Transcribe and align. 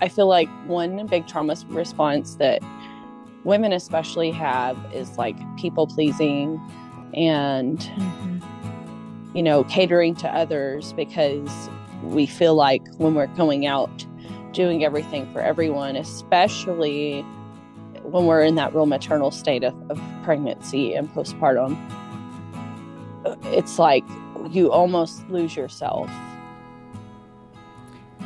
I 0.00 0.08
feel 0.08 0.28
like 0.28 0.48
one 0.66 1.06
big 1.06 1.26
trauma 1.26 1.56
response 1.68 2.36
that 2.36 2.62
women 3.44 3.72
especially 3.72 4.30
have 4.30 4.76
is 4.92 5.16
like 5.18 5.36
people 5.56 5.86
pleasing 5.86 6.60
and 7.14 7.78
mm-hmm. 7.78 9.36
you 9.36 9.42
know 9.42 9.64
catering 9.64 10.14
to 10.16 10.28
others 10.28 10.92
because 10.92 11.70
we 12.02 12.26
feel 12.26 12.54
like 12.54 12.82
when 12.98 13.14
we're 13.14 13.26
going 13.28 13.66
out 13.66 14.06
doing 14.52 14.84
everything 14.84 15.30
for 15.32 15.40
everyone 15.40 15.96
especially 15.96 17.22
when 18.02 18.26
we're 18.26 18.42
in 18.42 18.54
that 18.54 18.74
real 18.74 18.86
maternal 18.86 19.30
state 19.30 19.64
of, 19.64 19.74
of 19.90 20.00
pregnancy 20.24 20.94
and 20.94 21.08
postpartum 21.14 21.76
it's 23.46 23.78
like 23.78 24.04
you 24.50 24.70
almost 24.70 25.28
lose 25.28 25.56
yourself 25.56 26.10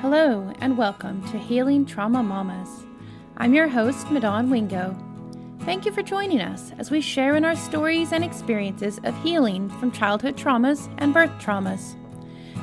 hello 0.02 0.52
and 0.58 0.76
welcome 0.76 1.22
to 1.30 1.38
healing 1.38 1.86
trauma 1.86 2.24
mamas 2.24 2.84
i'm 3.36 3.54
your 3.54 3.68
host 3.68 4.08
madon 4.08 4.50
wingo 4.50 4.96
Thank 5.60 5.86
you 5.86 5.92
for 5.92 6.02
joining 6.02 6.40
us 6.40 6.72
as 6.78 6.90
we 6.90 7.00
share 7.00 7.36
in 7.36 7.44
our 7.44 7.54
stories 7.54 8.10
and 8.10 8.24
experiences 8.24 8.98
of 9.04 9.16
healing 9.22 9.68
from 9.78 9.92
childhood 9.92 10.36
traumas 10.36 10.92
and 10.98 11.14
birth 11.14 11.30
traumas. 11.38 11.94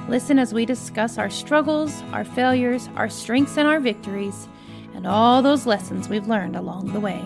Listen 0.09 0.37
as 0.37 0.53
we 0.53 0.65
discuss 0.65 1.17
our 1.17 1.29
struggles, 1.29 2.03
our 2.11 2.25
failures, 2.25 2.89
our 2.97 3.07
strengths, 3.07 3.57
and 3.57 3.69
our 3.69 3.79
victories, 3.79 4.49
and 4.95 5.07
all 5.07 5.41
those 5.41 5.65
lessons 5.65 6.09
we've 6.09 6.27
learned 6.27 6.57
along 6.57 6.91
the 6.91 6.99
way. 6.99 7.23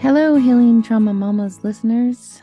Hello, 0.00 0.34
Healing 0.34 0.82
Trauma 0.82 1.14
Mamas 1.14 1.64
listeners. 1.64 2.42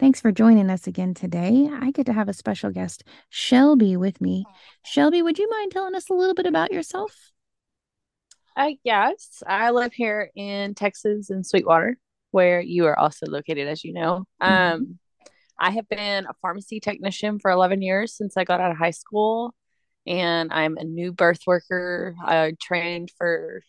Thanks 0.00 0.18
for 0.18 0.32
joining 0.32 0.70
us 0.70 0.86
again 0.86 1.12
today. 1.12 1.68
I 1.70 1.90
get 1.90 2.06
to 2.06 2.14
have 2.14 2.30
a 2.30 2.32
special 2.32 2.70
guest, 2.70 3.04
Shelby, 3.28 3.98
with 3.98 4.18
me. 4.18 4.46
Shelby, 4.82 5.20
would 5.20 5.38
you 5.38 5.46
mind 5.50 5.72
telling 5.72 5.94
us 5.94 6.08
a 6.08 6.14
little 6.14 6.32
bit 6.32 6.46
about 6.46 6.72
yourself? 6.72 7.14
Uh, 8.56 8.70
yes, 8.82 9.42
I 9.46 9.72
live 9.72 9.92
here 9.92 10.30
in 10.34 10.74
Texas 10.74 11.28
in 11.28 11.44
Sweetwater, 11.44 11.98
where 12.30 12.62
you 12.62 12.86
are 12.86 12.98
also 12.98 13.26
located, 13.26 13.68
as 13.68 13.84
you 13.84 13.92
know. 13.92 14.24
Mm-hmm. 14.42 14.74
Um, 14.74 14.98
I 15.58 15.70
have 15.72 15.86
been 15.86 16.24
a 16.24 16.34
pharmacy 16.40 16.80
technician 16.80 17.38
for 17.38 17.50
11 17.50 17.82
years 17.82 18.16
since 18.16 18.38
I 18.38 18.44
got 18.44 18.58
out 18.58 18.70
of 18.70 18.78
high 18.78 18.92
school, 18.92 19.54
and 20.06 20.50
I'm 20.50 20.78
a 20.78 20.84
new 20.84 21.12
birth 21.12 21.40
worker. 21.46 22.14
I 22.24 22.54
trained 22.58 23.10
for 23.18 23.62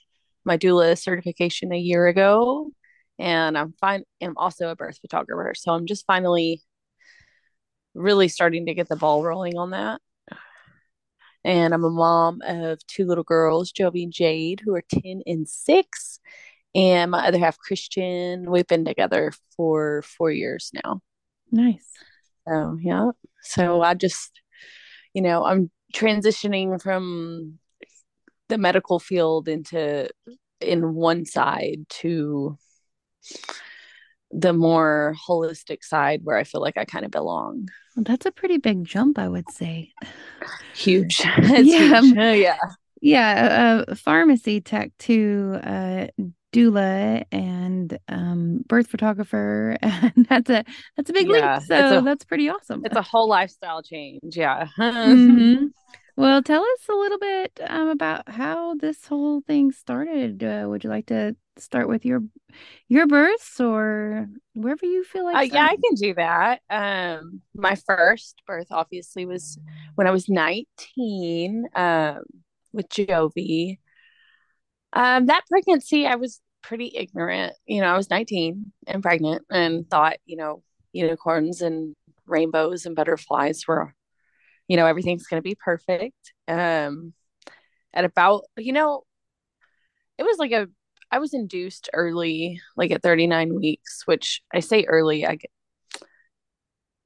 my 0.46 0.58
doula 0.58 0.98
certification 0.98 1.74
a 1.74 1.78
year 1.78 2.08
ago, 2.08 2.72
and 3.22 3.58
I'm 3.58 3.74
fine. 3.80 4.04
I'm 4.22 4.38
also 4.38 4.70
a 4.70 4.76
birth 4.76 5.00
photographer, 5.00 5.54
so 5.56 5.72
I'm 5.72 5.86
just 5.86 6.06
finally 6.06 6.62
really 7.94 8.28
starting 8.28 8.66
to 8.66 8.74
get 8.74 8.90
the 8.90 8.96
ball 8.96 9.24
rolling 9.24 9.58
on 9.58 9.72
that 9.72 10.02
and 11.44 11.74
I'm 11.74 11.84
a 11.84 11.90
mom 11.90 12.42
of 12.46 12.86
two 12.88 13.06
little 13.06 13.24
girls, 13.24 13.72
Joby 13.72 14.04
and 14.04 14.14
Jade, 14.14 14.62
who 14.64 14.76
are 14.76 14.84
10 15.04 15.24
and 15.26 15.48
6. 15.48 16.20
And 16.74 17.12
my 17.12 17.28
other 17.28 17.40
half, 17.40 17.58
Christian, 17.58 18.50
we've 18.50 18.68
been 18.68 18.86
together 18.86 19.34
for 19.56 20.04
four 20.04 20.32
years 20.32 20.72
now. 20.86 21.02
Nice. 21.52 21.88
So, 22.48 22.78
yeah. 22.80 23.12
So 23.42 23.82
I 23.82 23.94
just, 23.96 24.42
you 25.14 25.22
know, 25.22 25.44
I'm 25.44 25.72
transitioning 25.94 26.82
from 26.82 27.60
the 28.50 28.58
medical 28.58 29.00
field 29.00 29.48
into 29.48 30.10
in 30.60 30.94
one 30.94 31.26
side 31.26 31.86
to 31.90 32.58
the 34.32 34.54
more 34.54 35.16
holistic 35.28 35.84
side 35.84 36.22
where 36.24 36.38
I 36.38 36.44
feel 36.44 36.62
like 36.62 36.78
I 36.78 36.86
kind 36.86 37.06
of 37.06 37.12
belong. 37.12 37.70
Well, 37.96 38.04
that's 38.04 38.26
a 38.26 38.32
pretty 38.32 38.58
big 38.58 38.86
jump, 38.86 39.20
I 39.20 39.28
would 39.28 39.50
say. 39.52 39.92
Huge. 40.74 41.22
yeah. 41.38 42.02
Huge. 42.02 42.16
yeah. 42.16 42.58
Yeah. 43.02 43.84
A, 43.88 43.96
pharmacy 43.96 44.62
tech 44.62 44.92
to 45.00 45.60
uh, 45.64 46.08
doula 46.54 47.26
and 47.32 47.98
um, 48.08 48.64
birth 48.68 48.88
photographer. 48.88 49.78
And 49.84 50.26
that's 50.28 50.50
a, 50.50 50.64
that's 50.98 51.10
a 51.10 51.14
big 51.14 51.28
yeah, 51.30 51.58
leap. 51.58 51.68
So 51.68 52.00
a, 52.00 52.02
that's 52.02 52.26
pretty 52.26 52.50
awesome. 52.50 52.84
It's 52.86 52.96
a 52.96 53.02
whole 53.02 53.28
lifestyle 53.28 53.82
change. 53.82 54.36
Yeah. 54.36 54.68
mm-hmm. 54.78 55.68
Well, 56.18 56.44
tell 56.44 56.62
us 56.62 56.90
a 56.90 56.94
little 56.94 57.18
bit 57.18 57.60
um, 57.68 57.90
about 57.90 58.30
how 58.30 58.76
this 58.76 59.06
whole 59.08 59.42
thing 59.42 59.72
started. 59.72 60.44
Uh, 60.44 60.66
would 60.68 60.84
you 60.84 60.90
like 60.90 61.08
to 61.08 61.36
start 61.58 61.88
with 61.88 62.06
your 62.06 62.24
your 62.88 63.08
births 63.08 63.60
or 63.60 64.28
wherever 64.54 64.86
you 64.86 65.04
feel 65.04 65.24
like? 65.24 65.38
Uh, 65.38 65.42
yeah, 65.42 65.66
I 65.66 65.76
can 65.76 65.96
do 65.96 66.14
that. 66.16 66.62
Um, 66.70 67.42
my 67.56 67.76
first 67.76 68.42
birth 68.46 68.68
obviously 68.72 69.26
was 69.26 69.58
when 69.96 70.08
I 70.08 70.12
was 70.12 70.30
nineteen 70.30 71.66
um, 71.76 72.24
with 72.74 72.90
Jovi. 72.90 73.80
Um, 74.94 75.28
that 75.28 75.44
pregnancy, 75.50 76.06
I 76.06 76.16
was 76.16 76.42
pretty 76.62 76.92
ignorant. 76.94 77.54
You 77.66 77.82
know, 77.82 77.88
I 77.88 77.98
was 77.98 78.10
nineteen 78.10 78.74
and 78.88 79.02
pregnant, 79.02 79.44
and 79.50 79.90
thought, 79.90 80.18
you 80.26 80.36
know, 80.36 80.64
unicorns 80.92 81.62
and 81.62 81.96
rainbows 82.26 82.86
and 82.86 82.96
butterflies 82.96 83.66
were 83.68 83.94
you 84.72 84.78
know 84.78 84.86
everything's 84.86 85.28
going 85.28 85.38
to 85.38 85.44
be 85.44 85.54
perfect 85.54 86.32
um 86.48 87.12
at 87.94 88.06
about 88.06 88.46
you 88.56 88.72
know 88.72 89.04
it 90.18 90.24
was 90.24 90.38
like 90.38 90.54
a 90.54 90.66
i 91.12 91.20
was 91.20 91.34
induced 91.34 91.90
early 91.92 92.58
like 92.78 92.90
at 92.90 93.04
39 93.04 93.54
weeks 93.54 94.04
which 94.06 94.42
i 94.54 94.62
say 94.62 94.86
early 94.86 95.26
i 95.26 95.36
get 95.36 95.52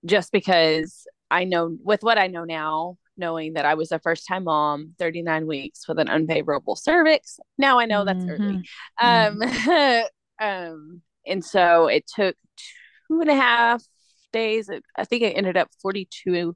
just 0.06 0.32
because 0.32 1.08
i 1.32 1.44
know 1.44 1.76
with 1.84 2.04
what 2.04 2.20
i 2.20 2.28
know 2.28 2.44
now 2.44 2.98
knowing 3.18 3.54
that 3.54 3.66
i 3.66 3.74
was 3.74 3.92
a 3.92 3.98
first 3.98 4.28
time 4.28 4.44
mom 4.44 4.94
39 5.00 5.48
weeks 5.48 5.88
with 5.88 5.98
an 5.98 6.08
unfavorable 6.08 6.76
cervix 6.76 7.40
now 7.58 7.80
i 7.80 7.88
know 7.88 8.06
that's 8.06 8.24
mm-hmm. 8.24 8.44
early 8.44 8.70
um 9.02 9.40
mm-hmm. 9.40 10.06
um 10.46 11.02
and 11.26 11.44
so 11.44 11.88
it 11.88 12.06
took 12.06 12.36
two 13.08 13.22
and 13.22 13.30
a 13.32 13.36
half 13.36 13.84
days 14.32 14.70
i 14.96 15.04
think 15.04 15.24
it 15.24 15.36
ended 15.36 15.58
up 15.58 15.70
42 15.82 16.56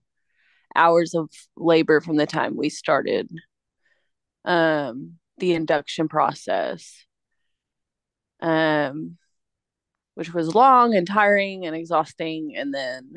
hours 0.75 1.13
of 1.13 1.29
labor 1.57 2.01
from 2.01 2.17
the 2.17 2.25
time 2.25 2.55
we 2.55 2.69
started 2.69 3.29
um, 4.45 5.15
the 5.37 5.53
induction 5.53 6.07
process, 6.07 7.05
um, 8.41 9.17
which 10.15 10.33
was 10.33 10.53
long 10.53 10.95
and 10.95 11.07
tiring 11.07 11.65
and 11.65 11.75
exhausting. 11.75 12.53
And 12.55 12.73
then 12.73 13.11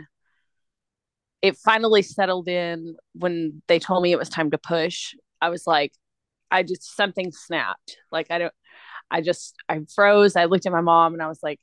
it 1.40 1.56
finally 1.56 2.02
settled 2.02 2.48
in 2.48 2.96
when 3.14 3.62
they 3.66 3.78
told 3.78 4.02
me 4.02 4.12
it 4.12 4.18
was 4.18 4.28
time 4.28 4.50
to 4.52 4.58
push. 4.58 5.14
I 5.40 5.48
was 5.50 5.66
like, 5.66 5.92
I 6.50 6.62
just 6.62 6.96
something 6.96 7.32
snapped. 7.32 7.96
Like 8.10 8.30
I 8.30 8.38
don't, 8.38 8.54
I 9.10 9.20
just 9.20 9.56
I 9.68 9.80
froze. 9.94 10.36
I 10.36 10.44
looked 10.44 10.66
at 10.66 10.72
my 10.72 10.80
mom 10.80 11.14
and 11.14 11.22
I 11.22 11.28
was 11.28 11.40
like, 11.42 11.60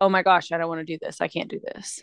oh 0.00 0.08
my 0.08 0.22
gosh, 0.22 0.52
I 0.52 0.58
don't 0.58 0.68
want 0.68 0.80
to 0.80 0.84
do 0.84 0.98
this. 1.00 1.20
I 1.20 1.28
can't 1.28 1.50
do 1.50 1.60
this. 1.74 2.02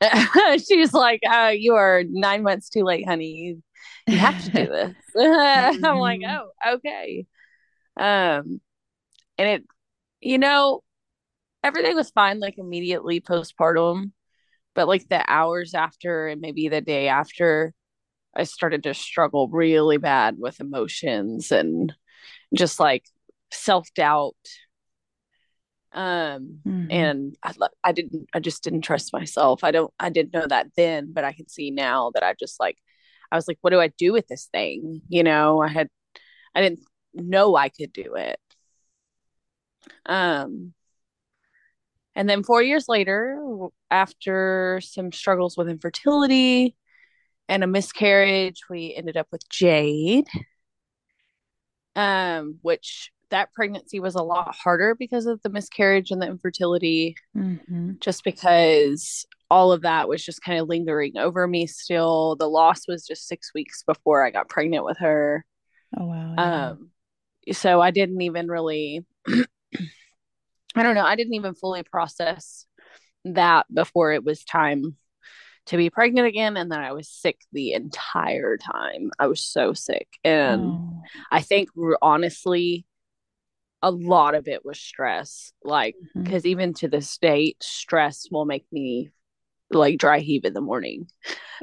she's 0.66 0.92
like, 0.92 1.20
uh, 1.28 1.52
you 1.54 1.74
are 1.74 2.02
nine 2.08 2.42
months 2.42 2.68
too 2.68 2.84
late, 2.84 3.06
honey. 3.06 3.62
You, 4.06 4.18
have 4.18 4.42
to 4.44 4.50
do 4.50 4.66
this. 4.66 4.94
I'm 5.16 5.98
like, 5.98 6.20
mm-hmm. 6.20 6.46
oh, 6.66 6.74
okay. 6.74 7.26
Um, 7.96 8.60
and 9.38 9.48
it, 9.48 9.64
you 10.20 10.38
know, 10.38 10.82
everything 11.62 11.94
was 11.94 12.10
fine 12.10 12.40
like 12.40 12.58
immediately 12.58 13.20
postpartum, 13.20 14.12
but 14.74 14.88
like 14.88 15.08
the 15.08 15.24
hours 15.30 15.74
after 15.74 16.28
and 16.28 16.40
maybe 16.40 16.68
the 16.68 16.80
day 16.80 17.08
after, 17.08 17.74
I 18.34 18.44
started 18.44 18.84
to 18.84 18.94
struggle 18.94 19.48
really 19.48 19.98
bad 19.98 20.36
with 20.38 20.60
emotions 20.60 21.52
and 21.52 21.92
just 22.54 22.80
like 22.80 23.04
self 23.52 23.88
doubt 23.94 24.36
um 25.94 26.58
mm-hmm. 26.66 26.90
and 26.90 27.36
I, 27.42 27.52
I 27.84 27.92
didn't 27.92 28.28
i 28.32 28.40
just 28.40 28.62
didn't 28.64 28.82
trust 28.82 29.12
myself. 29.12 29.62
I 29.64 29.70
don't 29.70 29.92
i 29.98 30.08
didn't 30.10 30.32
know 30.32 30.46
that 30.46 30.68
then 30.76 31.12
but 31.12 31.24
i 31.24 31.32
can 31.32 31.48
see 31.48 31.70
now 31.70 32.10
that 32.14 32.22
i 32.22 32.34
just 32.38 32.58
like 32.60 32.78
i 33.30 33.36
was 33.36 33.46
like 33.46 33.58
what 33.60 33.70
do 33.70 33.80
i 33.80 33.88
do 33.88 34.12
with 34.12 34.26
this 34.28 34.48
thing? 34.52 35.02
You 35.08 35.22
know 35.22 35.60
i 35.62 35.68
had 35.68 35.88
i 36.54 36.62
didn't 36.62 36.80
know 37.14 37.56
i 37.56 37.68
could 37.68 37.92
do 37.92 38.14
it. 38.16 38.40
Um 40.06 40.74
and 42.14 42.28
then 42.28 42.42
four 42.42 42.62
years 42.62 42.88
later 42.88 43.42
after 43.90 44.80
some 44.82 45.12
struggles 45.12 45.56
with 45.56 45.68
infertility 45.68 46.76
and 47.48 47.64
a 47.64 47.66
miscarriage 47.66 48.62
we 48.70 48.94
ended 48.94 49.16
up 49.16 49.28
with 49.32 49.48
jade. 49.48 50.26
Um 51.96 52.58
which 52.62 53.10
that 53.32 53.52
pregnancy 53.52 53.98
was 53.98 54.14
a 54.14 54.22
lot 54.22 54.54
harder 54.54 54.94
because 54.94 55.26
of 55.26 55.42
the 55.42 55.48
miscarriage 55.48 56.10
and 56.10 56.22
the 56.22 56.26
infertility, 56.26 57.16
mm-hmm. 57.36 57.92
just 57.98 58.24
because 58.24 59.26
all 59.50 59.72
of 59.72 59.82
that 59.82 60.08
was 60.08 60.24
just 60.24 60.42
kind 60.42 60.60
of 60.60 60.68
lingering 60.68 61.16
over 61.18 61.46
me 61.48 61.66
still. 61.66 62.36
The 62.36 62.48
loss 62.48 62.86
was 62.86 63.06
just 63.06 63.26
six 63.26 63.52
weeks 63.54 63.82
before 63.82 64.24
I 64.24 64.30
got 64.30 64.48
pregnant 64.48 64.84
with 64.84 64.98
her. 64.98 65.44
Oh, 65.98 66.06
wow. 66.06 66.34
Um, 66.36 66.90
so 67.52 67.80
I 67.80 67.90
didn't 67.90 68.20
even 68.20 68.48
really, 68.48 69.04
I 69.26 70.82
don't 70.82 70.94
know, 70.94 71.04
I 71.04 71.16
didn't 71.16 71.34
even 71.34 71.54
fully 71.54 71.82
process 71.82 72.66
that 73.24 73.66
before 73.72 74.12
it 74.12 74.24
was 74.24 74.44
time 74.44 74.96
to 75.66 75.76
be 75.76 75.90
pregnant 75.90 76.26
again 76.26 76.56
and 76.56 76.70
then 76.70 76.80
I 76.80 76.92
was 76.92 77.08
sick 77.08 77.38
the 77.52 77.72
entire 77.72 78.56
time. 78.56 79.10
I 79.18 79.26
was 79.26 79.40
so 79.40 79.72
sick. 79.74 80.08
And 80.24 80.62
oh. 80.62 81.02
I 81.30 81.40
think 81.40 81.68
honestly 82.00 82.84
a 83.82 83.90
lot 83.90 84.34
of 84.34 84.48
it 84.48 84.64
was 84.64 84.78
stress. 84.78 85.52
Like 85.62 85.96
mm-hmm. 86.16 86.30
cuz 86.30 86.46
even 86.46 86.74
to 86.74 86.88
this 86.88 87.18
date 87.18 87.62
stress 87.62 88.28
will 88.30 88.44
make 88.44 88.66
me 88.72 89.10
like 89.70 89.98
dry 89.98 90.20
heave 90.20 90.44
in 90.44 90.54
the 90.54 90.60
morning. 90.60 91.08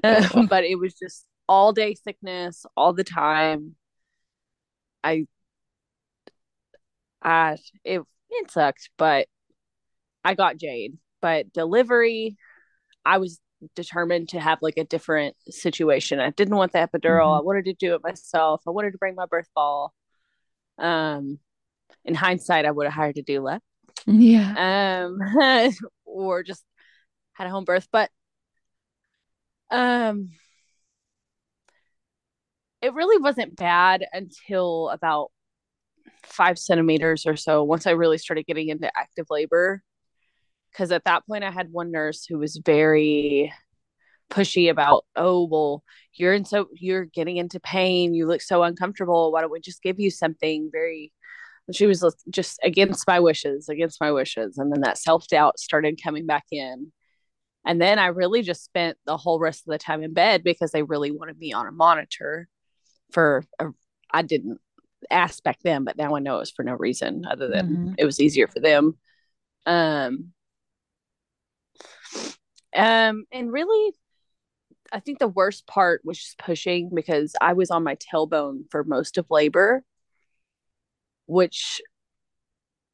Oh. 0.04 0.48
but 0.50 0.64
it 0.64 0.76
was 0.76 0.94
just 0.94 1.26
all 1.48 1.74
day 1.74 1.96
sickness 1.96 2.66
all 2.76 2.94
the 2.94 3.04
time. 3.04 3.76
I 5.04 5.26
I 7.22 7.58
it 7.84 8.02
it 8.30 8.52
sucked, 8.52 8.90
but 8.98 9.28
I 10.24 10.36
got 10.36 10.58
Jade. 10.58 10.98
But 11.22 11.52
delivery, 11.54 12.38
I 13.06 13.18
was 13.18 13.40
determined 13.76 14.30
to 14.30 14.40
have 14.40 14.60
like 14.62 14.78
a 14.78 14.84
different 14.86 15.36
situation. 15.50 16.20
I 16.20 16.30
didn't 16.32 16.56
want 16.56 16.72
the 16.72 16.80
epidural. 16.80 17.28
Mm-hmm. 17.28 17.40
I 17.40 17.42
wanted 17.42 17.66
to 17.66 17.74
do 17.74 17.96
it 17.96 18.04
myself. 18.04 18.62
I 18.68 18.72
wanted 18.72 18.92
to 18.92 18.98
bring 18.98 19.16
my 19.16 19.26
birth 19.26 19.50
ball. 19.56 19.94
Um, 20.78 21.40
in 22.10 22.16
hindsight, 22.16 22.66
I 22.66 22.72
would 22.72 22.88
have 22.88 22.94
hired 22.94 23.18
a 23.18 23.24
doula. 23.24 23.60
Yeah. 24.06 25.06
Um, 25.08 25.72
or 26.06 26.44
just 26.44 26.66
had 27.34 27.48
a 27.48 27.52
home 27.52 27.66
birth, 27.66 27.88
but 27.92 28.10
um, 29.70 30.32
it 32.82 32.94
really 32.94 33.22
wasn't 33.22 33.56
bad 33.56 34.06
until 34.12 34.90
about 34.90 35.30
five 36.24 36.58
centimeters 36.58 37.26
or 37.28 37.36
so. 37.36 37.64
Once 37.64 37.86
I 37.86 37.92
really 37.92 38.18
started 38.18 38.48
getting 38.48 38.70
into 38.70 38.92
active 38.98 39.28
labor, 39.30 39.84
because 40.72 40.92
at 40.92 41.04
that 41.06 41.26
point 41.28 41.44
I 41.44 41.52
had 41.52 41.72
one 41.72 41.92
nurse 41.92 42.26
who 42.26 42.40
was 42.40 42.60
very 42.66 43.54
pushy 44.32 44.70
about, 44.70 45.06
oh 45.16 45.46
well, 45.46 45.84
you're 46.14 46.34
in 46.34 46.46
so 46.46 46.68
you're 46.74 47.06
getting 47.06 47.38
into 47.38 47.60
pain, 47.60 48.16
you 48.16 48.28
look 48.28 48.42
so 48.42 48.64
uncomfortable. 48.64 49.32
Why 49.32 49.42
don't 49.42 49.52
we 49.52 49.60
just 49.60 49.84
give 49.84 50.00
you 50.00 50.10
something 50.10 50.70
very 50.72 51.12
she 51.76 51.86
was 51.86 52.04
just 52.30 52.60
against 52.64 53.08
my 53.08 53.20
wishes, 53.20 53.70
against 53.70 54.02
my 54.02 54.12
wishes. 54.12 54.58
And 54.58 54.72
then 54.72 54.82
that 54.82 54.98
self 54.98 55.28
doubt 55.28 55.60
started 55.60 56.02
coming 56.04 56.26
back 56.26 56.46
in. 56.52 56.92
And 57.66 57.82
then 57.82 58.00
I 58.00 58.08
really 58.08 58.42
just 58.42 58.64
spent 58.64 58.98
the 59.06 59.18
whole 59.18 59.40
rest 59.40 59.68
of 59.68 59.72
the 59.72 59.78
time 59.78 60.02
in 60.02 60.14
bed 60.14 60.44
because 60.44 60.72
they 60.72 60.84
really 60.84 61.12
wanted 61.12 61.38
me 61.38 61.54
on 61.54 61.68
a 61.68 61.72
monitor 61.72 62.48
for, 63.12 63.44
I 64.12 64.22
didn't 64.22 64.60
ask 65.12 65.44
back 65.44 65.60
then, 65.64 65.84
but 65.84 65.98
now 65.98 66.16
I 66.16 66.20
know 66.20 66.38
it 66.38 66.40
was 66.40 66.52
for 66.52 66.64
no 66.64 66.74
reason 66.74 67.26
other 67.30 67.48
than 67.48 67.68
mm-hmm. 67.68 67.94
it 67.98 68.06
was 68.06 68.20
easier 68.20 68.48
for 68.48 68.60
them. 68.60 68.98
Um, 69.66 70.32
um, 72.76 73.26
and 73.32 73.52
really, 73.52 73.94
I 74.92 75.00
think 75.00 75.20
the 75.20 75.28
worst 75.28 75.68
part 75.68 76.02
was 76.04 76.18
just 76.18 76.40
pushing 76.40 76.90
because 76.94 77.36
I 77.40 77.54
was 77.54 77.72
on 77.72 77.84
my 77.84 77.96
tailbone 77.96 78.64
for 78.72 78.84
most 78.84 79.18
of 79.18 79.28
labor, 79.30 79.84
which 81.30 81.82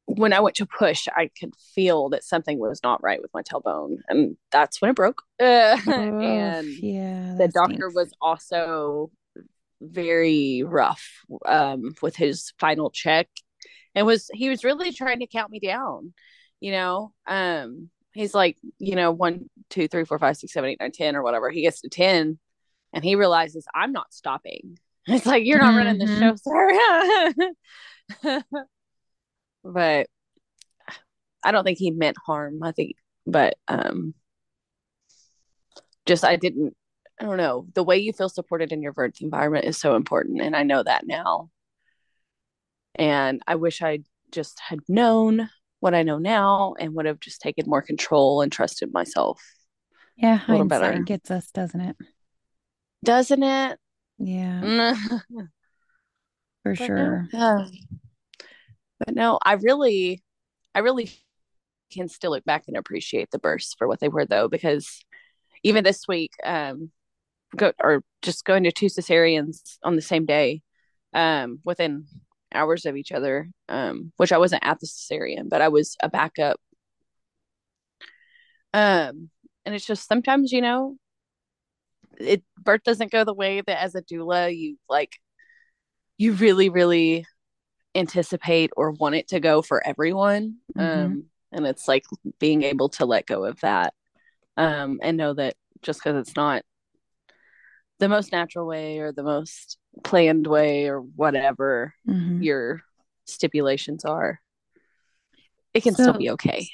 when 0.05 0.33
I 0.33 0.39
went 0.39 0.57
to 0.57 0.65
push, 0.65 1.07
I 1.15 1.31
could 1.39 1.55
feel 1.73 2.09
that 2.09 2.23
something 2.23 2.59
was 2.59 2.81
not 2.83 3.01
right 3.01 3.21
with 3.21 3.33
my 3.33 3.41
tailbone, 3.41 3.97
and 4.07 4.37
that's 4.51 4.81
when 4.81 4.91
it 4.91 4.95
broke. 4.95 5.23
Uh, 5.41 5.77
oh, 5.87 6.19
and 6.21 6.67
yeah, 6.67 7.35
the 7.37 7.49
doctor 7.49 7.89
stinks. 7.89 7.95
was 7.95 8.13
also 8.21 9.11
very 9.81 10.63
rough 10.65 11.05
um, 11.45 11.93
with 12.01 12.15
his 12.15 12.53
final 12.59 12.89
check, 12.89 13.27
and 13.93 14.05
was 14.05 14.29
he 14.33 14.49
was 14.49 14.63
really 14.63 14.93
trying 14.93 15.19
to 15.19 15.27
count 15.27 15.51
me 15.51 15.59
down. 15.59 16.13
You 16.61 16.71
know, 16.71 17.13
um, 17.27 17.89
he's 18.13 18.33
like, 18.33 18.57
you 18.79 18.95
know, 18.95 19.11
one, 19.11 19.49
two, 19.69 19.87
three, 19.87 20.05
four, 20.05 20.19
five, 20.19 20.37
six, 20.37 20.53
seven, 20.53 20.69
eight, 20.69 20.79
nine, 20.79 20.91
ten, 20.91 21.15
or 21.15 21.23
whatever. 21.23 21.49
He 21.49 21.63
gets 21.63 21.81
to 21.81 21.89
ten, 21.89 22.39
and 22.93 23.03
he 23.03 23.15
realizes 23.15 23.65
I'm 23.73 23.91
not 23.91 24.13
stopping. 24.13 24.77
It's 25.07 25.27
like 25.27 25.45
you're 25.45 25.59
not 25.59 25.75
mm-hmm. 25.75 25.77
running 25.77 25.97
the 25.99 26.19
show, 26.19 26.35
sir. 26.35 27.51
but 29.63 30.07
I 31.43 31.51
don't 31.51 31.63
think 31.63 31.77
he 31.77 31.91
meant 31.91 32.17
harm. 32.25 32.63
I 32.63 32.71
think, 32.71 32.95
but 33.25 33.55
um, 33.67 34.13
just 36.05 36.23
I 36.23 36.35
didn't. 36.35 36.75
I 37.19 37.25
don't 37.25 37.37
know. 37.37 37.67
The 37.73 37.83
way 37.83 37.97
you 37.97 38.11
feel 38.11 38.29
supported 38.29 38.71
in 38.71 38.81
your 38.81 38.91
birth 38.91 39.21
environment 39.21 39.65
is 39.65 39.77
so 39.77 39.95
important, 39.95 40.41
and 40.41 40.55
I 40.55 40.63
know 40.63 40.83
that 40.83 41.07
now. 41.07 41.49
And 42.95 43.41
I 43.47 43.55
wish 43.55 43.81
I 43.81 43.99
just 44.31 44.59
had 44.59 44.79
known 44.87 45.49
what 45.79 45.93
I 45.93 46.03
know 46.03 46.17
now 46.17 46.75
and 46.79 46.93
would 46.95 47.05
have 47.05 47.19
just 47.19 47.41
taken 47.41 47.69
more 47.69 47.81
control 47.81 48.41
and 48.41 48.51
trusted 48.51 48.93
myself. 48.93 49.41
Yeah, 50.15 50.35
hindsight 50.35 51.05
gets 51.05 51.29
us, 51.29 51.51
doesn't 51.51 51.81
it? 51.81 51.95
Doesn't 53.03 53.43
it? 53.43 53.79
Yeah. 54.17 54.95
For 56.65 56.73
but 56.73 56.87
sure. 56.87 57.29
No, 57.31 57.39
uh, 57.39 57.67
but 58.97 59.13
no, 59.13 59.37
I 59.45 59.53
really, 59.53 60.23
I 60.73 60.79
really 60.79 61.11
can 61.91 62.09
still 62.09 62.31
look 62.31 62.43
back 62.43 62.63
and 62.67 62.75
appreciate 62.75 63.29
the 63.29 63.37
bursts 63.37 63.75
for 63.77 63.87
what 63.87 63.99
they 63.99 64.09
were, 64.09 64.25
though, 64.25 64.47
because 64.47 65.05
even 65.61 65.83
this 65.83 66.07
week, 66.07 66.31
um, 66.43 66.89
go 67.55 67.71
or 67.79 68.03
just 68.23 68.45
going 68.45 68.63
to 68.63 68.71
two 68.71 68.87
cesareans 68.87 69.77
on 69.83 69.95
the 69.95 70.01
same 70.01 70.25
day, 70.25 70.63
um, 71.13 71.59
within 71.63 72.05
hours 72.51 72.87
of 72.87 72.95
each 72.95 73.11
other, 73.11 73.47
um, 73.69 74.11
which 74.17 74.31
I 74.31 74.39
wasn't 74.39 74.65
at 74.65 74.79
the 74.79 74.87
cesarean, 74.87 75.47
but 75.47 75.61
I 75.61 75.67
was 75.67 75.95
a 76.01 76.09
backup. 76.09 76.59
Um, 78.73 79.29
and 79.65 79.75
it's 79.75 79.85
just 79.85 80.07
sometimes, 80.07 80.51
you 80.51 80.61
know, 80.61 80.97
it 82.19 82.41
birth 82.57 82.81
doesn't 82.83 83.11
go 83.11 83.23
the 83.23 83.33
way 83.35 83.61
that 83.61 83.83
as 83.83 83.93
a 83.93 84.01
doula 84.01 84.55
you 84.55 84.77
like 84.89 85.19
you 86.17 86.33
really, 86.33 86.69
really 86.69 87.25
anticipate 87.93 88.71
or 88.75 88.91
want 88.91 89.15
it 89.15 89.29
to 89.29 89.39
go 89.39 89.61
for 89.61 89.85
everyone. 89.85 90.57
Mm-hmm. 90.77 91.05
Um, 91.05 91.25
and 91.51 91.65
it's 91.65 91.87
like 91.87 92.03
being 92.39 92.63
able 92.63 92.89
to 92.89 93.05
let 93.05 93.25
go 93.25 93.45
of 93.45 93.59
that. 93.61 93.93
Um, 94.57 94.99
and 95.01 95.17
know 95.17 95.33
that 95.33 95.55
just 95.81 96.01
because 96.03 96.17
it's 96.17 96.35
not 96.35 96.63
the 97.99 98.09
most 98.09 98.31
natural 98.31 98.67
way 98.67 98.99
or 98.99 99.11
the 99.11 99.23
most 99.23 99.77
planned 100.03 100.47
way 100.47 100.87
or 100.87 100.99
whatever 100.99 101.93
mm-hmm. 102.07 102.41
your 102.41 102.81
stipulations 103.25 104.05
are 104.05 104.39
it 105.73 105.83
can 105.83 105.95
so, 105.95 106.03
still 106.03 106.17
be 106.17 106.29
okay 106.29 106.67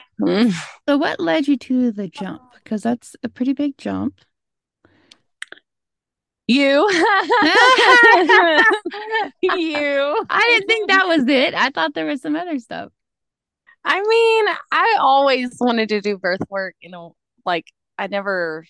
so 0.88 0.98
what 0.98 1.20
led 1.20 1.48
you 1.48 1.58
to 1.58 1.92
the 1.92 2.08
jump 2.08 2.42
because 2.64 2.82
that's 2.82 3.16
a 3.24 3.30
pretty 3.30 3.54
big 3.54 3.78
jump 3.78 4.20
you 6.52 6.88
you 9.42 10.26
i 10.30 10.46
didn't 10.50 10.68
think 10.68 10.90
that 10.90 11.08
was 11.08 11.28
it 11.28 11.54
i 11.54 11.70
thought 11.70 11.94
there 11.94 12.06
was 12.06 12.22
some 12.22 12.36
other 12.36 12.60
stuff 12.60 12.92
i 13.86 14.02
mean 14.02 14.46
i 14.72 14.98
always 15.00 15.56
wanted 15.60 15.90
to 15.90 16.02
do 16.02 16.18
birth 16.18 16.42
work 16.50 16.76
you 16.82 16.90
know 16.90 17.16
like 17.46 17.66
i 17.98 18.08
never 18.08 18.66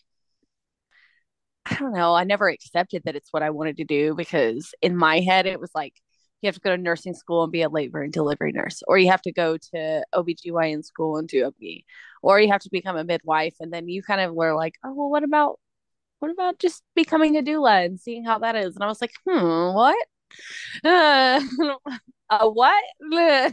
I 1.66 1.76
don't 1.76 1.94
know. 1.94 2.16
I 2.16 2.24
never 2.24 2.50
accepted 2.50 3.04
that 3.06 3.16
it's 3.16 3.32
what 3.32 3.44
I 3.44 3.52
wanted 3.52 3.78
to 3.78 3.84
do 3.84 4.16
because 4.16 4.74
in 4.82 4.98
my 4.98 5.20
head 5.20 5.46
it 5.46 5.60
was 5.60 5.72
like 5.76 5.94
you 6.42 6.48
have 6.48 6.56
to 6.56 6.62
go 6.62 6.76
to 6.76 6.82
nursing 6.82 7.14
school 7.14 7.44
and 7.44 7.52
be 7.52 7.62
a 7.62 7.70
labor 7.70 8.02
and 8.02 8.12
delivery 8.12 8.52
nurse, 8.52 8.82
or 8.88 8.98
you 8.98 9.12
have 9.12 9.22
to 9.24 9.32
go 9.32 9.58
to 9.58 10.04
OBGYN 10.14 10.84
school 10.84 11.18
and 11.18 11.28
do 11.28 11.46
OB, 11.46 11.54
or 12.24 12.40
you 12.40 12.52
have 12.52 12.62
to 12.62 12.70
become 12.72 12.98
a 12.98 13.04
midwife. 13.04 13.56
And 13.60 13.72
then 13.72 13.88
you 13.88 14.02
kind 14.02 14.22
of 14.22 14.34
were 14.34 14.56
like, 14.56 14.76
oh, 14.84 14.94
well, 14.94 15.10
what 15.10 15.24
about 15.24 15.60
what 16.22 16.32
about 16.32 16.60
just 16.60 16.84
becoming 16.96 17.36
a 17.36 17.42
doula 17.42 17.84
and 17.84 18.00
seeing 18.00 18.24
how 18.24 18.38
that 18.40 18.56
is? 18.56 18.76
And 18.76 18.84
I 18.84 18.88
was 18.88 19.02
like, 19.02 19.14
hmm, 19.28 19.74
what? 19.74 20.08
Uh, 20.84 21.42
a 22.30 22.48
what? 22.48 22.84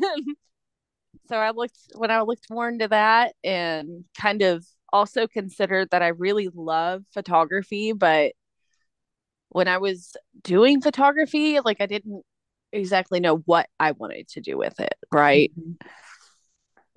so 1.28 1.36
I 1.36 1.50
looked 1.50 1.78
when 1.94 2.10
I 2.10 2.20
looked 2.20 2.50
more 2.50 2.68
into 2.68 2.88
that 2.88 3.34
and 3.42 4.04
kind 4.18 4.42
of 4.42 4.66
also 4.92 5.26
considered 5.26 5.88
that 5.90 6.02
I 6.02 6.08
really 6.08 6.50
love 6.54 7.04
photography, 7.14 7.92
but 7.92 8.32
when 9.48 9.66
I 9.66 9.78
was 9.78 10.14
doing 10.42 10.82
photography, 10.82 11.60
like 11.60 11.80
I 11.80 11.86
didn't 11.86 12.22
exactly 12.70 13.18
know 13.18 13.36
what 13.46 13.66
I 13.80 13.92
wanted 13.92 14.28
to 14.28 14.42
do 14.42 14.58
with 14.58 14.78
it, 14.78 14.92
right? 15.10 15.50
Mm-hmm. 15.58 15.86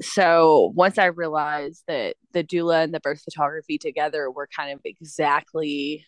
So 0.01 0.71
once 0.75 0.97
I 0.97 1.05
realized 1.05 1.83
that 1.87 2.15
the 2.33 2.43
doula 2.43 2.83
and 2.83 2.93
the 2.93 2.99
birth 2.99 3.21
photography 3.23 3.77
together 3.77 4.29
were 4.29 4.47
kind 4.55 4.71
of 4.73 4.79
exactly 4.83 6.05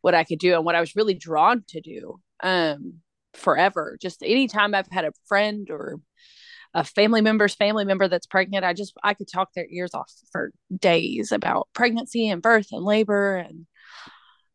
what 0.00 0.14
I 0.14 0.24
could 0.24 0.38
do 0.38 0.54
and 0.54 0.64
what 0.64 0.74
I 0.74 0.80
was 0.80 0.96
really 0.96 1.14
drawn 1.14 1.64
to 1.68 1.80
do 1.80 2.20
um 2.42 2.94
forever. 3.34 3.96
Just 4.00 4.22
anytime 4.22 4.74
I've 4.74 4.90
had 4.90 5.04
a 5.04 5.12
friend 5.26 5.68
or 5.70 6.00
a 6.74 6.84
family 6.84 7.20
member's 7.20 7.54
family 7.54 7.84
member 7.84 8.08
that's 8.08 8.26
pregnant, 8.26 8.64
I 8.64 8.72
just 8.72 8.94
I 9.02 9.14
could 9.14 9.28
talk 9.28 9.52
their 9.54 9.66
ears 9.70 9.94
off 9.94 10.10
for 10.30 10.52
days 10.76 11.32
about 11.32 11.68
pregnancy 11.74 12.28
and 12.28 12.42
birth 12.42 12.68
and 12.72 12.84
labor 12.84 13.36
and 13.36 13.66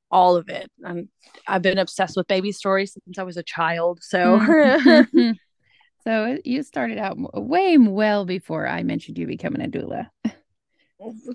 all 0.09 0.35
of 0.35 0.49
it. 0.49 0.71
And 0.83 1.09
I've 1.47 1.61
been 1.61 1.77
obsessed 1.77 2.15
with 2.15 2.27
baby 2.27 2.51
stories 2.51 2.93
since 2.93 3.17
I 3.17 3.23
was 3.23 3.37
a 3.37 3.43
child. 3.43 3.99
So 4.01 4.39
mm-hmm. 4.39 5.31
So 6.07 6.37
you 6.45 6.63
started 6.63 6.99
out 6.99 7.17
way 7.35 7.77
well 7.77 8.23
before 8.23 8.65
I 8.65 8.81
mentioned 8.83 9.17
you 9.17 9.27
becoming 9.27 9.61
a 9.61 9.67
doula. 9.67 10.07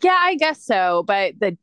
yeah, 0.02 0.18
I 0.18 0.34
guess 0.36 0.64
so. 0.64 1.02
But 1.06 1.34
the 1.38 1.58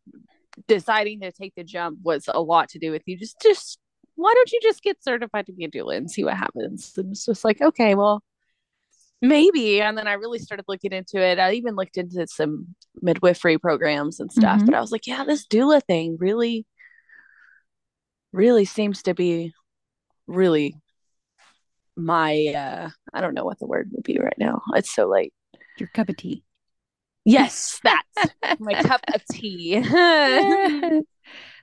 deciding 0.67 1.21
to 1.21 1.31
take 1.31 1.55
the 1.55 1.63
jump 1.63 1.97
was 2.03 2.25
a 2.27 2.39
lot 2.39 2.69
to 2.69 2.77
do 2.77 2.91
with 2.91 3.01
you 3.07 3.17
just 3.17 3.41
just 3.41 3.79
why 4.13 4.31
don't 4.35 4.51
you 4.51 4.59
just 4.61 4.83
get 4.83 5.03
certified 5.03 5.47
to 5.47 5.53
be 5.53 5.65
a 5.65 5.71
doula 5.71 5.95
and 5.95 6.11
see 6.11 6.23
what 6.23 6.35
happens 6.35 6.93
and 6.97 7.13
it's 7.13 7.25
just 7.25 7.45
like 7.45 7.61
okay 7.61 7.95
well 7.95 8.21
maybe 9.21 9.81
and 9.81 9.97
then 9.97 10.05
i 10.05 10.13
really 10.13 10.37
started 10.37 10.65
looking 10.67 10.91
into 10.91 11.17
it 11.17 11.39
i 11.39 11.53
even 11.53 11.75
looked 11.75 11.95
into 11.95 12.27
some 12.27 12.75
midwifery 13.01 13.57
programs 13.57 14.19
and 14.19 14.33
stuff 14.33 14.57
mm-hmm. 14.57 14.65
but 14.65 14.75
i 14.75 14.81
was 14.81 14.91
like 14.91 15.07
yeah 15.07 15.23
this 15.23 15.47
doula 15.47 15.81
thing 15.81 16.17
really 16.19 16.65
really 18.33 18.65
seems 18.65 19.01
to 19.01 19.13
be 19.13 19.53
really 20.27 20.75
my 21.99 22.47
uh 22.47 22.89
i 23.13 23.21
don't 23.21 23.33
know 23.33 23.45
what 23.45 23.59
the 23.59 23.67
word 23.67 23.89
would 23.93 24.03
be 24.03 24.19
right 24.19 24.37
now. 24.37 24.61
It's 24.75 24.93
so 24.93 25.07
late 25.07 25.33
your 25.77 25.89
cup 25.93 26.09
of 26.09 26.17
tea. 26.17 26.43
Yes 27.25 27.79
that's 27.83 28.33
my 28.59 28.81
cup 28.81 29.01
of 29.13 29.23
tea. 29.31 29.81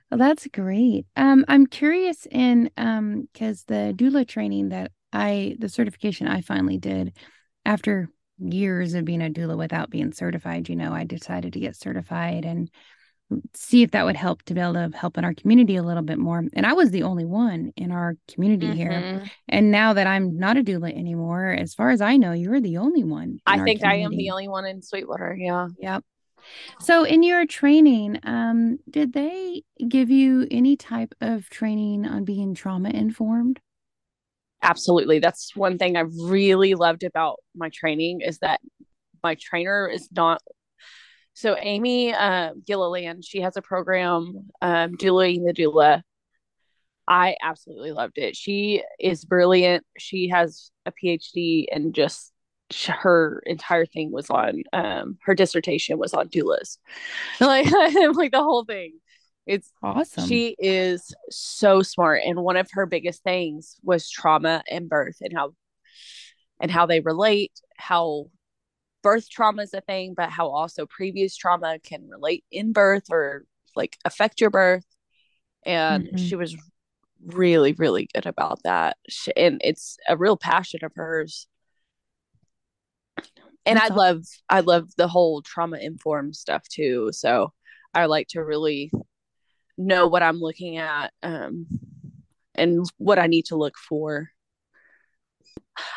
Well 0.09 0.19
that's 0.19 0.47
great. 0.53 1.05
Um 1.17 1.43
i'm 1.49 1.67
curious 1.67 2.25
in 2.31 2.69
um 2.77 3.27
because 3.33 3.65
the 3.65 3.93
doula 3.95 4.25
training 4.25 4.69
that 4.69 4.91
i 5.11 5.57
the 5.59 5.67
certification 5.67 6.29
i 6.29 6.39
finally 6.39 6.77
did 6.77 7.13
after 7.65 8.09
years 8.39 8.93
of 8.93 9.05
being 9.05 9.21
a 9.21 9.29
doula 9.29 9.57
without 9.57 9.89
being 9.89 10.13
certified, 10.13 10.69
you 10.69 10.75
know, 10.75 10.93
I 10.93 11.03
decided 11.03 11.53
to 11.53 11.59
get 11.59 11.75
certified 11.75 12.45
and 12.45 12.69
see 13.53 13.83
if 13.83 13.91
that 13.91 14.05
would 14.05 14.15
help 14.15 14.43
to 14.43 14.53
be 14.53 14.61
able 14.61 14.73
to 14.73 14.89
help 14.95 15.17
in 15.17 15.25
our 15.25 15.33
community 15.33 15.75
a 15.75 15.83
little 15.83 16.03
bit 16.03 16.17
more. 16.17 16.43
And 16.53 16.65
I 16.65 16.73
was 16.73 16.91
the 16.91 17.03
only 17.03 17.25
one 17.25 17.73
in 17.75 17.91
our 17.91 18.15
community 18.27 18.67
mm-hmm. 18.67 18.77
here. 18.77 19.25
And 19.49 19.71
now 19.71 19.93
that 19.93 20.07
I'm 20.07 20.37
not 20.37 20.57
a 20.57 20.63
doula 20.63 20.97
anymore, 20.97 21.49
as 21.51 21.73
far 21.73 21.89
as 21.89 22.01
I 22.01 22.17
know, 22.17 22.31
you're 22.31 22.61
the 22.61 22.77
only 22.77 23.03
one. 23.03 23.39
I 23.45 23.63
think 23.63 23.81
community. 23.81 24.03
I 24.03 24.05
am 24.05 24.17
the 24.17 24.31
only 24.31 24.47
one 24.47 24.65
in 24.65 24.81
Sweetwater. 24.81 25.35
Yeah. 25.37 25.67
Yep. 25.79 26.03
So 26.79 27.03
in 27.03 27.23
your 27.23 27.45
training, 27.45 28.19
um, 28.23 28.77
did 28.89 29.11
they 29.11 29.63
give 29.85 30.09
you 30.09 30.47
any 30.49 30.77
type 30.77 31.13
of 31.19 31.49
training 31.49 32.05
on 32.05 32.23
being 32.23 32.55
trauma 32.55 32.89
informed? 32.89 33.59
absolutely 34.63 35.19
that's 35.19 35.55
one 35.55 35.77
thing 35.77 35.95
i 35.95 36.03
really 36.23 36.73
loved 36.73 37.03
about 37.03 37.37
my 37.55 37.69
training 37.69 38.21
is 38.21 38.39
that 38.39 38.59
my 39.23 39.35
trainer 39.39 39.87
is 39.87 40.09
not 40.11 40.41
so 41.37 41.55
amy 41.59 42.11
uh, 42.13 42.51
gilliland 42.65 43.23
she 43.23 43.41
has 43.41 43.55
a 43.55 43.61
program 43.61 44.49
um 44.61 44.97
doulaing 44.97 45.45
the 45.45 45.53
doula 45.53 46.01
i 47.07 47.35
absolutely 47.43 47.91
loved 47.91 48.17
it 48.17 48.35
she 48.35 48.83
is 48.99 49.23
brilliant 49.23 49.85
she 49.99 50.29
has 50.29 50.71
a 50.87 50.91
phd 50.91 51.65
and 51.71 51.93
just 51.93 52.33
her 52.89 53.41
entire 53.45 53.85
thing 53.85 54.11
was 54.11 54.29
on 54.31 54.63
um 54.73 55.17
her 55.23 55.35
dissertation 55.35 55.99
was 55.99 56.13
on 56.13 56.27
doulas 56.27 56.79
like 57.39 57.71
like 58.15 58.31
the 58.31 58.43
whole 58.43 58.65
thing 58.65 58.93
it's 59.45 59.71
awesome. 59.81 60.27
She 60.27 60.57
is 60.59 61.15
so 61.29 61.81
smart. 61.81 62.21
And 62.25 62.43
one 62.43 62.57
of 62.57 62.67
her 62.73 62.85
biggest 62.85 63.23
things 63.23 63.77
was 63.81 64.09
trauma 64.09 64.61
and 64.69 64.89
birth 64.89 65.15
and 65.21 65.31
how 65.33 65.53
and 66.59 66.69
how 66.69 66.85
they 66.85 66.99
relate, 66.99 67.53
how 67.77 68.25
birth 69.07 69.29
trauma 69.29 69.61
is 69.61 69.73
a 69.73 69.79
thing, 69.79 70.13
but 70.17 70.29
how 70.29 70.49
also 70.49 70.85
previous 70.85 71.37
trauma 71.37 71.79
can 71.79 72.09
relate 72.09 72.43
in 72.51 72.73
birth 72.73 73.05
or 73.09 73.45
like 73.73 73.95
affect 74.03 74.41
your 74.41 74.49
birth. 74.49 74.83
And 75.65 76.07
mm-hmm. 76.07 76.17
she 76.17 76.35
was 76.35 76.57
really, 77.25 77.71
really 77.71 78.09
good 78.13 78.25
about 78.25 78.59
that. 78.65 78.97
She, 79.07 79.31
and 79.37 79.61
it's 79.63 79.95
a 80.09 80.17
real 80.17 80.35
passion 80.35 80.81
of 80.83 80.91
hers. 80.93 81.47
And 83.65 83.77
That's 83.77 83.91
I 83.91 83.93
awesome. 83.93 83.95
love 83.95 84.23
I 84.49 84.59
love 84.59 84.89
the 84.97 85.07
whole 85.07 85.41
trauma 85.41 85.77
informed 85.77 86.35
stuff 86.35 86.67
too. 86.67 87.11
So 87.13 87.53
I 87.93 88.07
like 88.07 88.27
to 88.31 88.43
really 88.43 88.91
know 89.77 90.07
what 90.07 90.21
I'm 90.21 90.41
looking 90.41 90.79
at 90.79 91.13
um, 91.23 91.65
and 92.55 92.85
what 92.97 93.19
I 93.19 93.27
need 93.27 93.45
to 93.45 93.55
look 93.55 93.77
for. 93.77 94.31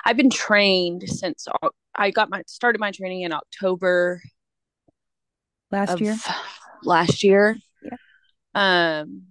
I've 0.05 0.17
been 0.17 0.31
trained 0.31 1.09
since 1.09 1.47
I 1.95 2.11
got 2.11 2.31
my 2.31 2.43
started 2.47 2.81
my 2.81 2.91
training 2.91 3.23
in 3.23 3.33
October 3.33 4.21
last 5.71 6.01
year. 6.01 6.17
Last 6.83 7.23
year. 7.23 7.57
Yeah. 7.83 7.97
Um 8.55 9.23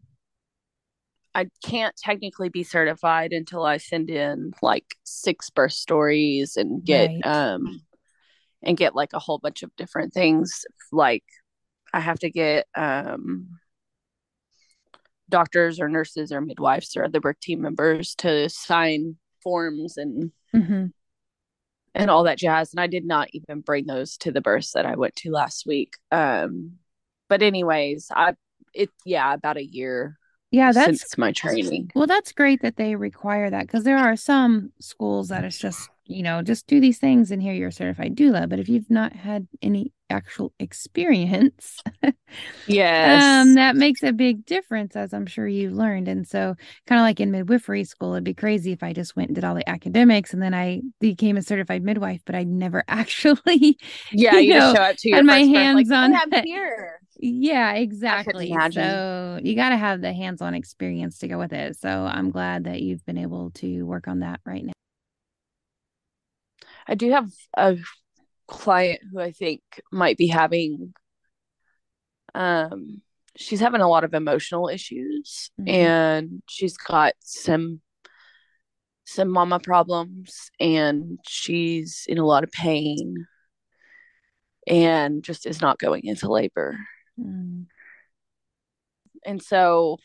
I 1.35 1.47
can't 1.63 1.95
technically 1.95 2.49
be 2.49 2.63
certified 2.63 3.33
until 3.33 3.63
I 3.63 3.77
send 3.77 4.09
in 4.09 4.51
like 4.61 4.85
six 5.03 5.49
birth 5.49 5.73
stories 5.73 6.57
and 6.57 6.83
get 6.83 7.11
right. 7.23 7.25
um 7.25 7.81
and 8.61 8.75
get 8.77 8.95
like 8.95 9.13
a 9.13 9.19
whole 9.19 9.37
bunch 9.37 9.63
of 9.63 9.75
different 9.75 10.13
things 10.13 10.65
like 10.91 11.23
I 11.93 11.99
have 11.99 12.19
to 12.19 12.29
get 12.29 12.65
um 12.75 13.59
doctors 15.29 15.79
or 15.79 15.87
nurses 15.87 16.31
or 16.31 16.41
midwives 16.41 16.95
or 16.97 17.05
other 17.05 17.19
birth 17.19 17.39
team 17.39 17.61
members 17.61 18.15
to 18.15 18.49
sign 18.49 19.15
forms 19.43 19.97
and 19.97 20.31
mm-hmm. 20.55 20.85
and 21.95 22.09
all 22.09 22.23
that 22.23 22.37
jazz. 22.37 22.71
And 22.71 22.79
I 22.79 22.87
did 22.87 23.05
not 23.05 23.29
even 23.33 23.61
bring 23.61 23.85
those 23.85 24.17
to 24.17 24.31
the 24.31 24.41
births 24.41 24.73
that 24.73 24.85
I 24.85 24.95
went 24.95 25.15
to 25.17 25.31
last 25.31 25.65
week. 25.65 25.95
Um, 26.11 26.73
but 27.27 27.41
anyways, 27.41 28.11
I 28.15 28.33
it 28.73 28.89
yeah 29.05 29.33
about 29.33 29.57
a 29.57 29.65
year. 29.65 30.17
Yeah, 30.51 30.71
that's 30.71 31.17
my 31.17 31.31
training. 31.31 31.91
Well, 31.93 32.07
that's 32.07 32.31
great 32.31 32.63
that 32.63 32.75
they 32.75 32.95
require 32.95 33.51
that 33.51 33.67
because 33.67 33.83
there 33.83 33.99
are 33.99 34.15
some 34.15 34.71
schools 34.79 35.27
that 35.27 35.43
it's 35.43 35.59
just 35.59 35.89
you 36.09 36.23
know 36.23 36.41
just 36.41 36.67
do 36.67 36.79
these 36.79 36.97
things 36.97 37.31
and 37.31 37.41
here 37.41 37.53
you're 37.53 37.69
a 37.69 37.71
certified 37.71 38.15
doula. 38.15 38.49
But 38.49 38.59
if 38.59 38.67
you've 38.67 38.89
not 38.89 39.13
had 39.13 39.47
any 39.61 39.93
actual 40.09 40.53
experience. 40.59 41.81
yes. 42.67 43.23
Um, 43.23 43.55
that 43.55 43.75
makes 43.75 44.03
a 44.03 44.11
big 44.11 44.45
difference, 44.45 44.95
as 44.95 45.13
I'm 45.13 45.25
sure 45.25 45.47
you've 45.47 45.73
learned. 45.73 46.07
And 46.07 46.27
so, 46.27 46.55
kind 46.87 46.99
of 46.99 47.03
like 47.03 47.19
in 47.19 47.31
midwifery 47.31 47.83
school, 47.83 48.13
it'd 48.13 48.23
be 48.23 48.33
crazy 48.33 48.71
if 48.71 48.83
I 48.83 48.93
just 48.93 49.15
went 49.15 49.29
and 49.29 49.35
did 49.35 49.43
all 49.43 49.55
the 49.55 49.67
academics 49.69 50.33
and 50.33 50.41
then 50.41 50.53
I 50.53 50.81
became 50.99 51.37
a 51.37 51.41
certified 51.41 51.83
midwife, 51.83 52.21
but 52.25 52.35
I 52.35 52.43
never 52.43 52.83
actually, 52.87 53.77
yeah, 54.11 54.35
you, 54.35 54.53
you 54.53 54.59
know, 54.59 54.73
show 54.73 54.81
up 54.81 54.97
to 54.97 55.09
your 55.09 55.17
and 55.19 55.27
my 55.27 55.39
hands 55.39 55.89
like, 55.89 55.97
on 55.97 56.13
have 56.13 56.29
here. 56.43 56.99
Yeah, 57.21 57.73
exactly. 57.73 58.55
So 58.71 59.39
you 59.43 59.55
got 59.55 59.69
to 59.69 59.77
have 59.77 59.99
the 59.99 60.13
hands-on 60.13 60.53
experience 60.53 61.19
to 61.19 61.27
go 61.27 61.37
with 61.37 61.51
it. 61.51 61.77
So 61.77 61.89
I'm 61.89 62.31
glad 62.31 62.63
that 62.63 62.81
you've 62.81 63.05
been 63.05 63.17
able 63.17 63.51
to 63.55 63.83
work 63.83 64.07
on 64.07 64.19
that 64.19 64.39
right 64.45 64.63
now. 64.63 64.71
I 66.89 66.95
do 66.95 67.11
have 67.11 67.29
a 67.55 67.77
client 68.47 69.01
who 69.11 69.19
I 69.19 69.31
think 69.31 69.61
might 69.91 70.17
be 70.17 70.27
having 70.27 70.93
um 72.33 73.01
she's 73.37 73.59
having 73.59 73.81
a 73.81 73.87
lot 73.87 74.03
of 74.03 74.13
emotional 74.13 74.69
issues 74.69 75.51
mm-hmm. 75.61 75.69
and 75.69 76.41
she's 76.49 76.75
got 76.77 77.13
some 77.19 77.81
some 79.05 79.29
mama 79.29 79.59
problems 79.59 80.51
and 80.59 81.19
she's 81.27 82.05
in 82.07 82.17
a 82.17 82.25
lot 82.25 82.43
of 82.43 82.51
pain 82.51 83.25
and 84.67 85.23
just 85.23 85.47
is 85.47 85.61
not 85.61 85.79
going 85.79 86.05
into 86.05 86.31
labor. 86.31 86.77
Mm. 87.19 87.65
And 89.25 89.41
so 89.41 89.97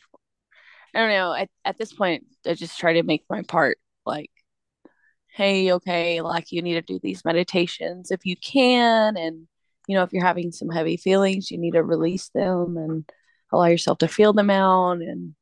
I 0.95 0.99
don't 0.99 1.09
know, 1.09 1.33
at, 1.33 1.49
at 1.63 1.77
this 1.77 1.93
point 1.93 2.25
I 2.47 2.55
just 2.55 2.79
try 2.79 2.93
to 2.93 3.03
make 3.03 3.25
my 3.29 3.43
part 3.43 3.77
like 4.05 4.31
hey, 5.35 5.73
okay, 5.73 6.21
like 6.21 6.53
you 6.53 6.61
need 6.61 6.75
to 6.75 6.81
do 6.81 6.97
these 7.03 7.25
meditations 7.25 8.09
if 8.09 8.25
you 8.25 8.37
can. 8.37 9.17
And, 9.17 9.47
you 9.85 9.95
know, 9.95 10.03
if 10.03 10.13
you're 10.13 10.25
having 10.25 10.53
some 10.53 10.69
heavy 10.69 10.95
feelings, 10.95 11.51
you 11.51 11.57
need 11.57 11.73
to 11.73 11.83
release 11.83 12.29
them 12.29 12.77
and 12.77 13.03
allow 13.51 13.65
yourself 13.65 13.97
to 13.97 14.07
feel 14.07 14.31
them 14.31 14.49
out. 14.49 14.99
And, 15.01 15.35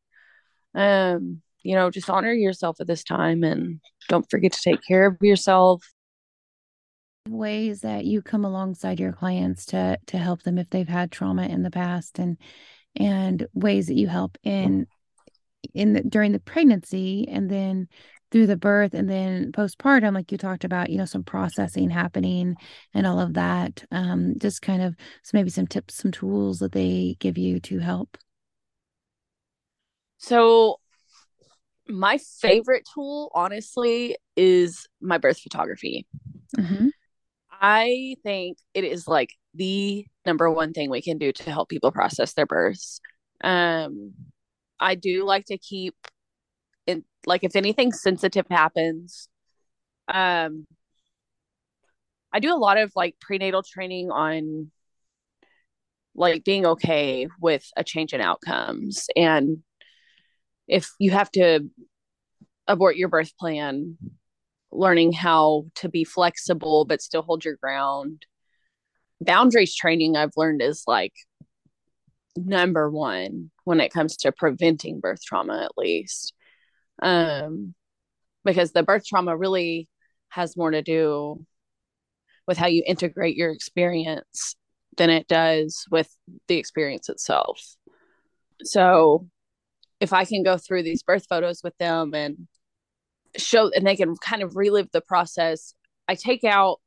um, 0.74 1.42
you 1.62 1.76
know, 1.76 1.92
just 1.92 2.10
honor 2.10 2.34
yourself 2.34 2.82
at 2.82 2.88
this 2.88 3.04
time 3.04 3.44
and 3.44 3.80
don't 4.10 4.28
forget 4.32 4.54
to 4.54 4.62
take 4.62 4.80
care 4.84 5.06
of 5.06 5.18
yourself. 5.22 5.88
Ways 7.30 7.82
that 7.82 8.04
you 8.04 8.24
come 8.24 8.46
alongside 8.46 9.00
your 9.00 9.14
clients 9.14 9.68
to 9.68 10.00
to 10.08 10.18
help 10.18 10.42
them 10.42 10.58
if 10.58 10.72
they've 10.72 10.90
had 10.90 11.12
trauma 11.12 11.46
in 11.46 11.62
the 11.62 11.72
past 11.72 12.20
and 12.20 12.38
and 12.96 13.48
ways 13.54 13.88
that 13.88 13.96
you 13.96 14.08
help 14.08 14.38
in 14.44 14.88
in 15.74 15.94
the, 15.94 16.02
during 16.02 16.34
the 16.34 16.40
pregnancy 16.40 17.28
and 17.30 17.50
then 17.50 17.88
through 18.34 18.48
the 18.48 18.58
birth 18.58 18.96
and 18.96 19.08
then 19.08 19.52
postpartum 19.52 20.16
like 20.16 20.32
you 20.32 20.40
talked 20.40 20.64
about 20.64 20.90
you 20.90 20.98
know 20.98 21.06
some 21.06 21.24
processing 21.24 21.92
happening 21.92 22.56
and 22.96 23.06
all 23.06 23.20
of 23.20 23.36
that 23.36 23.86
um 23.92 24.34
just 24.40 24.60
kind 24.60 24.82
of 24.82 24.96
so 25.22 25.38
maybe 25.38 25.52
some 25.52 25.68
tips 25.68 25.94
some 25.94 26.12
tools 26.12 26.58
that 26.58 26.72
they 26.72 27.16
give 27.20 27.38
you 27.38 27.60
to 27.60 27.78
help. 27.78 28.18
So 30.18 30.80
my 31.88 32.18
favorite 32.42 32.90
tool 32.92 33.30
honestly 33.36 34.18
is 34.36 34.88
my 35.00 35.20
birth 35.20 35.40
photography. 35.40 36.08
Mm-hmm. 36.58 36.88
i 37.52 38.16
think 38.24 38.58
it 38.74 38.84
is 38.84 39.08
like 39.08 39.30
the 39.54 40.06
number 40.26 40.50
one 40.50 40.74
thing 40.74 40.90
we 40.90 41.02
can 41.02 41.18
do 41.20 41.32
to 41.32 41.52
help 41.52 41.70
people 41.70 41.92
process 41.92 42.34
their 42.34 42.48
births. 42.48 43.00
Um 43.44 44.14
i 44.80 44.96
do 44.96 45.24
like 45.24 45.46
to 45.46 45.58
keep 45.60 45.96
in 46.88 47.04
like 47.26 47.44
if 47.44 47.56
anything 47.56 47.92
sensitive 47.92 48.46
happens 48.50 49.30
um 50.08 50.66
i 52.32 52.40
do 52.40 52.54
a 52.54 52.58
lot 52.58 52.78
of 52.78 52.92
like 52.96 53.16
prenatal 53.22 53.64
training 53.64 54.12
on 54.12 54.72
like 56.16 56.44
being 56.44 56.66
okay 56.66 57.28
with 57.40 57.66
a 57.76 57.84
change 57.84 58.14
in 58.14 58.22
outcomes. 58.22 59.08
And 59.16 59.64
if 60.68 60.90
you 61.00 61.12
have 61.12 61.32
to 61.32 61.70
abort 62.68 62.96
your 62.96 63.10
birth 63.10 63.36
plan 63.38 63.98
learning 64.72 65.12
how 65.12 65.66
to 65.76 65.90
be 65.90 66.04
flexible 66.04 66.86
but 66.86 67.02
still 67.02 67.22
hold 67.22 67.44
your 67.46 67.58
ground 67.58 68.26
boundaries 69.22 69.76
training 69.76 70.16
i've 70.16 70.32
learned 70.38 70.62
is 70.62 70.84
like 70.88 71.14
number 72.38 72.90
one 72.90 73.52
when 73.66 73.80
it 73.82 73.94
comes 73.94 74.16
to 74.18 74.32
preventing 74.32 75.00
birth 75.00 75.22
trauma 75.24 75.62
at 75.64 75.78
least 75.78 76.34
um 77.04 77.76
because 78.46 78.72
the 78.72 78.84
birth 78.84 79.06
trauma 79.06 79.38
really 79.38 79.88
has 80.30 80.58
more 80.58 80.72
to 80.72 80.82
do 80.82 81.46
with 82.48 82.58
how 82.58 82.68
you 82.68 82.84
integrate 82.86 83.38
your 83.38 83.52
experience 83.52 84.56
than 84.98 85.10
it 85.10 85.28
does 85.28 85.86
with 85.90 86.10
the 86.48 86.58
experience 86.58 87.10
itself. 87.10 87.60
So 88.64 89.28
if 90.00 90.14
I 90.14 90.26
can 90.26 90.44
go 90.44 90.58
through 90.58 90.84
these 90.84 91.04
birth 91.04 91.26
photos 91.30 91.62
with 91.64 91.78
them 91.78 92.14
and 92.14 92.48
show 93.38 93.72
and 93.74 93.86
they 93.86 93.96
can 93.96 94.16
kind 94.18 94.44
of 94.44 94.56
relive 94.56 94.90
the 94.92 95.02
process, 95.02 95.74
I 96.08 96.16
take 96.16 96.44
out 96.44 96.82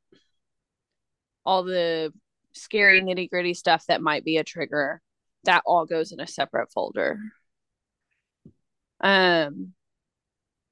all 1.45 1.63
the 1.63 2.13
scary 2.53 3.01
nitty 3.01 3.29
gritty 3.29 3.53
stuff 3.53 3.85
that 3.87 4.01
might 4.01 4.23
be 4.23 4.37
a 4.37 4.43
trigger. 4.43 5.01
That 5.45 5.63
all 5.65 5.85
goes 5.85 6.11
in 6.11 6.19
a 6.19 6.27
separate 6.27 6.71
folder. 6.71 7.19
Um 9.01 9.73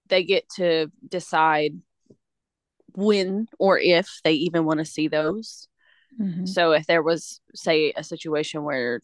they 0.08 0.24
get 0.24 0.48
to 0.58 0.92
decide 1.08 1.74
when 2.94 3.48
or 3.60 3.78
if 3.78 4.08
they 4.24 4.34
even 4.34 4.66
want 4.66 4.80
to 4.80 4.86
see 4.86 5.08
those. 5.08 5.68
Mm-hmm. 6.20 6.46
So 6.46 6.72
if 6.72 6.86
there 6.88 7.04
was, 7.04 7.42
say, 7.54 7.94
a 7.96 8.04
situation 8.04 8.64
where, 8.64 9.02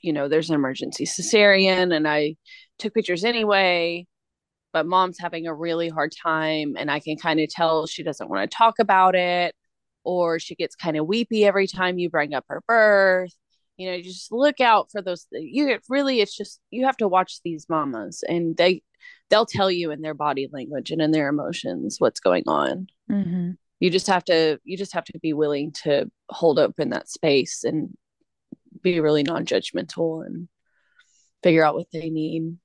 you 0.00 0.12
know, 0.12 0.28
there's 0.28 0.48
an 0.48 0.54
emergency 0.54 1.04
cesarean 1.04 1.94
and 1.94 2.08
I 2.08 2.36
took 2.78 2.94
pictures 2.94 3.24
anyway, 3.24 4.06
but 4.72 4.86
mom's 4.86 5.18
having 5.18 5.46
a 5.46 5.54
really 5.54 5.88
hard 5.88 6.12
time 6.22 6.74
and 6.78 6.90
I 6.90 7.00
can 7.00 7.16
kind 7.16 7.40
of 7.40 7.48
tell 7.48 7.86
she 7.86 8.02
doesn't 8.02 8.30
want 8.30 8.50
to 8.50 8.56
talk 8.56 8.78
about 8.78 9.14
it 9.14 9.54
or 10.04 10.38
she 10.38 10.54
gets 10.54 10.74
kind 10.74 10.96
of 10.96 11.06
weepy 11.06 11.44
every 11.44 11.66
time 11.66 11.98
you 11.98 12.08
bring 12.08 12.32
up 12.32 12.44
her 12.48 12.62
birth. 12.66 13.34
You 13.78 13.90
know, 13.90 14.02
just 14.02 14.30
look 14.30 14.60
out 14.60 14.90
for 14.90 15.00
those. 15.00 15.26
You 15.30 15.78
really, 15.88 16.20
it's 16.20 16.36
just, 16.36 16.60
you 16.70 16.84
have 16.84 16.96
to 16.98 17.08
watch 17.08 17.40
these 17.42 17.66
mamas 17.68 18.22
and 18.28 18.56
they, 18.56 18.82
they'll 19.30 19.46
tell 19.46 19.70
you 19.70 19.90
in 19.90 20.00
their 20.00 20.14
body 20.14 20.48
language 20.52 20.90
and 20.90 21.00
in 21.00 21.10
their 21.10 21.28
emotions 21.28 21.96
what's 21.98 22.20
going 22.20 22.44
on 22.46 22.86
mm-hmm. 23.10 23.50
you 23.80 23.90
just 23.90 24.06
have 24.06 24.24
to 24.24 24.58
you 24.64 24.76
just 24.76 24.94
have 24.94 25.04
to 25.04 25.18
be 25.18 25.32
willing 25.32 25.72
to 25.72 26.10
hold 26.28 26.58
open 26.58 26.90
that 26.90 27.08
space 27.08 27.64
and 27.64 27.96
be 28.82 29.00
really 29.00 29.22
non-judgmental 29.22 30.24
and 30.24 30.48
figure 31.42 31.64
out 31.64 31.74
what 31.74 31.86
they 31.92 32.10
need 32.10 32.56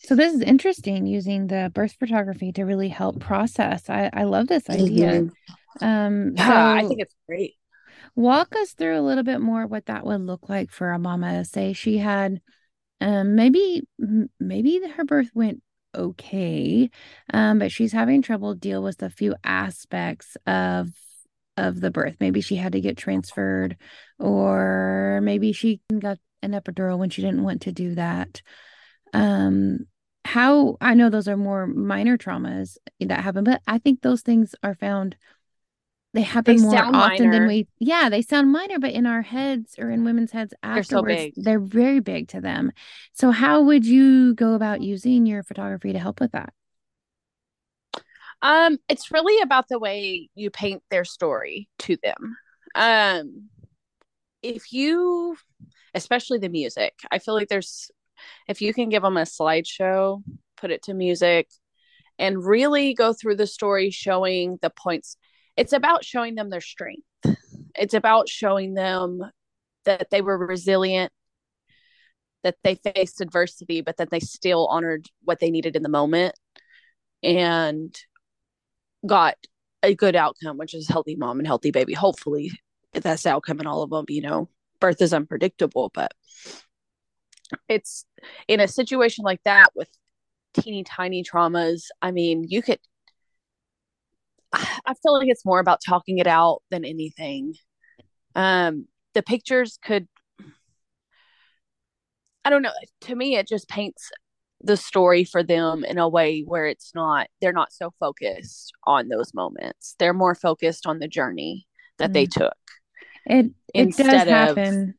so 0.00 0.14
this 0.14 0.34
is 0.34 0.40
interesting 0.40 1.06
using 1.06 1.46
the 1.46 1.70
birth 1.74 1.94
photography 1.98 2.52
to 2.52 2.64
really 2.64 2.88
help 2.88 3.20
process 3.20 3.88
i 3.88 4.10
i 4.12 4.24
love 4.24 4.46
this 4.46 4.68
idea 4.68 5.22
mm-hmm. 5.22 5.84
um 5.84 6.32
yeah 6.36 6.46
so 6.46 6.84
i 6.84 6.88
think 6.88 7.00
it's 7.00 7.14
great 7.28 7.54
walk 8.16 8.56
us 8.56 8.72
through 8.72 8.98
a 8.98 9.02
little 9.02 9.22
bit 9.22 9.40
more 9.40 9.66
what 9.66 9.86
that 9.86 10.04
would 10.04 10.22
look 10.22 10.48
like 10.48 10.70
for 10.70 10.90
a 10.90 10.98
mama 10.98 11.44
say 11.44 11.72
she 11.72 11.98
had 11.98 12.40
um, 13.00 13.34
maybe 13.34 13.86
maybe 14.40 14.80
her 14.96 15.04
birth 15.04 15.30
went 15.34 15.62
okay, 15.94 16.90
um, 17.32 17.58
but 17.58 17.72
she's 17.72 17.92
having 17.92 18.22
trouble 18.22 18.54
deal 18.54 18.82
with 18.82 19.02
a 19.02 19.10
few 19.10 19.34
aspects 19.44 20.36
of 20.46 20.90
of 21.56 21.80
the 21.80 21.90
birth. 21.90 22.16
Maybe 22.20 22.40
she 22.40 22.56
had 22.56 22.72
to 22.72 22.80
get 22.80 22.96
transferred, 22.96 23.76
or 24.18 25.20
maybe 25.22 25.52
she 25.52 25.80
got 25.98 26.18
an 26.42 26.52
epidural 26.52 26.98
when 26.98 27.10
she 27.10 27.22
didn't 27.22 27.42
want 27.42 27.62
to 27.62 27.72
do 27.72 27.94
that. 27.94 28.42
Um, 29.12 29.86
how 30.24 30.76
I 30.80 30.94
know 30.94 31.08
those 31.08 31.28
are 31.28 31.36
more 31.36 31.66
minor 31.66 32.18
traumas 32.18 32.76
that 33.00 33.20
happen, 33.20 33.44
but 33.44 33.62
I 33.66 33.78
think 33.78 34.00
those 34.00 34.22
things 34.22 34.54
are 34.62 34.74
found 34.74 35.16
they 36.16 36.22
happen 36.22 36.56
they 36.56 36.62
more 36.62 36.78
often 36.78 36.92
minor. 36.92 37.30
than 37.30 37.46
we 37.46 37.68
yeah 37.78 38.08
they 38.08 38.22
sound 38.22 38.50
minor 38.50 38.78
but 38.78 38.92
in 38.92 39.06
our 39.06 39.22
heads 39.22 39.74
or 39.78 39.90
in 39.90 40.02
women's 40.02 40.32
heads 40.32 40.54
afterwards 40.62 41.06
they're, 41.06 41.30
so 41.34 41.42
they're 41.42 41.60
very 41.60 42.00
big 42.00 42.28
to 42.28 42.40
them. 42.40 42.72
So 43.12 43.30
how 43.30 43.62
would 43.62 43.84
you 43.84 44.34
go 44.34 44.54
about 44.54 44.80
using 44.80 45.26
your 45.26 45.42
photography 45.42 45.92
to 45.92 45.98
help 45.98 46.20
with 46.20 46.32
that? 46.32 46.52
Um 48.42 48.78
it's 48.88 49.10
really 49.12 49.42
about 49.42 49.68
the 49.68 49.78
way 49.78 50.30
you 50.34 50.50
paint 50.50 50.82
their 50.90 51.04
story 51.04 51.68
to 51.80 51.96
them. 52.02 52.36
Um 52.74 53.50
if 54.42 54.72
you 54.72 55.36
especially 55.94 56.38
the 56.38 56.48
music 56.48 56.94
i 57.10 57.18
feel 57.18 57.34
like 57.34 57.48
there's 57.48 57.90
if 58.48 58.60
you 58.60 58.72
can 58.72 58.88
give 58.88 59.02
them 59.02 59.16
a 59.16 59.22
slideshow 59.22 60.22
put 60.56 60.70
it 60.70 60.82
to 60.82 60.94
music 60.94 61.48
and 62.18 62.44
really 62.44 62.94
go 62.94 63.12
through 63.12 63.36
the 63.36 63.46
story 63.46 63.90
showing 63.90 64.58
the 64.62 64.70
points 64.70 65.16
it's 65.56 65.72
about 65.72 66.04
showing 66.04 66.34
them 66.34 66.50
their 66.50 66.60
strength. 66.60 67.06
It's 67.74 67.94
about 67.94 68.28
showing 68.28 68.74
them 68.74 69.20
that 69.84 70.10
they 70.10 70.22
were 70.22 70.38
resilient, 70.38 71.12
that 72.42 72.56
they 72.62 72.74
faced 72.74 73.20
adversity, 73.20 73.80
but 73.80 73.96
that 73.98 74.10
they 74.10 74.20
still 74.20 74.66
honored 74.66 75.06
what 75.22 75.40
they 75.40 75.50
needed 75.50 75.76
in 75.76 75.82
the 75.82 75.88
moment 75.88 76.34
and 77.22 77.96
got 79.06 79.36
a 79.82 79.94
good 79.94 80.16
outcome, 80.16 80.58
which 80.58 80.74
is 80.74 80.88
healthy 80.88 81.16
mom 81.16 81.38
and 81.38 81.46
healthy 81.46 81.70
baby. 81.70 81.94
Hopefully, 81.94 82.50
that's 82.92 83.22
the 83.22 83.30
outcome 83.30 83.60
in 83.60 83.66
all 83.66 83.82
of 83.82 83.90
them. 83.90 84.04
You 84.08 84.22
know, 84.22 84.48
birth 84.80 85.00
is 85.00 85.12
unpredictable, 85.12 85.90
but 85.94 86.12
it's 87.68 88.04
in 88.48 88.60
a 88.60 88.68
situation 88.68 89.24
like 89.24 89.40
that 89.44 89.68
with 89.74 89.88
teeny 90.54 90.84
tiny 90.84 91.22
traumas. 91.22 91.84
I 92.02 92.10
mean, 92.10 92.44
you 92.48 92.62
could 92.62 92.78
I 94.84 94.94
feel 95.02 95.14
like 95.14 95.28
it's 95.28 95.44
more 95.44 95.60
about 95.60 95.80
talking 95.86 96.18
it 96.18 96.26
out 96.26 96.62
than 96.70 96.84
anything. 96.84 97.54
Um, 98.34 98.86
the 99.14 99.22
pictures 99.22 99.78
could, 99.82 100.08
I 102.44 102.50
don't 102.50 102.62
know. 102.62 102.72
To 103.02 103.14
me, 103.14 103.36
it 103.36 103.48
just 103.48 103.68
paints 103.68 104.10
the 104.62 104.76
story 104.76 105.24
for 105.24 105.42
them 105.42 105.84
in 105.84 105.98
a 105.98 106.08
way 106.08 106.40
where 106.40 106.66
it's 106.66 106.92
not, 106.94 107.28
they're 107.40 107.52
not 107.52 107.72
so 107.72 107.92
focused 108.00 108.72
on 108.84 109.08
those 109.08 109.34
moments. 109.34 109.94
They're 109.98 110.14
more 110.14 110.34
focused 110.34 110.86
on 110.86 110.98
the 110.98 111.08
journey 111.08 111.66
that 111.98 112.10
mm. 112.10 112.14
they 112.14 112.26
took. 112.26 112.56
It, 113.26 113.52
it 113.74 113.96
does 113.96 114.28
happen. 114.28 114.94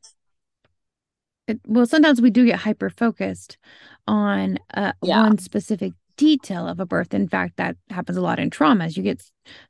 It, 1.47 1.61
well, 1.65 1.85
sometimes 1.85 2.21
we 2.21 2.29
do 2.29 2.45
get 2.45 2.59
hyper 2.59 2.89
focused 2.89 3.57
on 4.05 4.59
uh, 4.73 4.93
yeah. 5.01 5.21
one 5.21 5.37
specific 5.37 5.93
detail 6.17 6.67
of 6.67 6.79
a 6.79 6.85
birth. 6.85 7.13
In 7.13 7.27
fact, 7.27 7.57
that 7.57 7.77
happens 7.89 8.17
a 8.17 8.21
lot 8.21 8.39
in 8.39 8.49
traumas. 8.49 8.97
You 8.97 9.03
get 9.03 9.21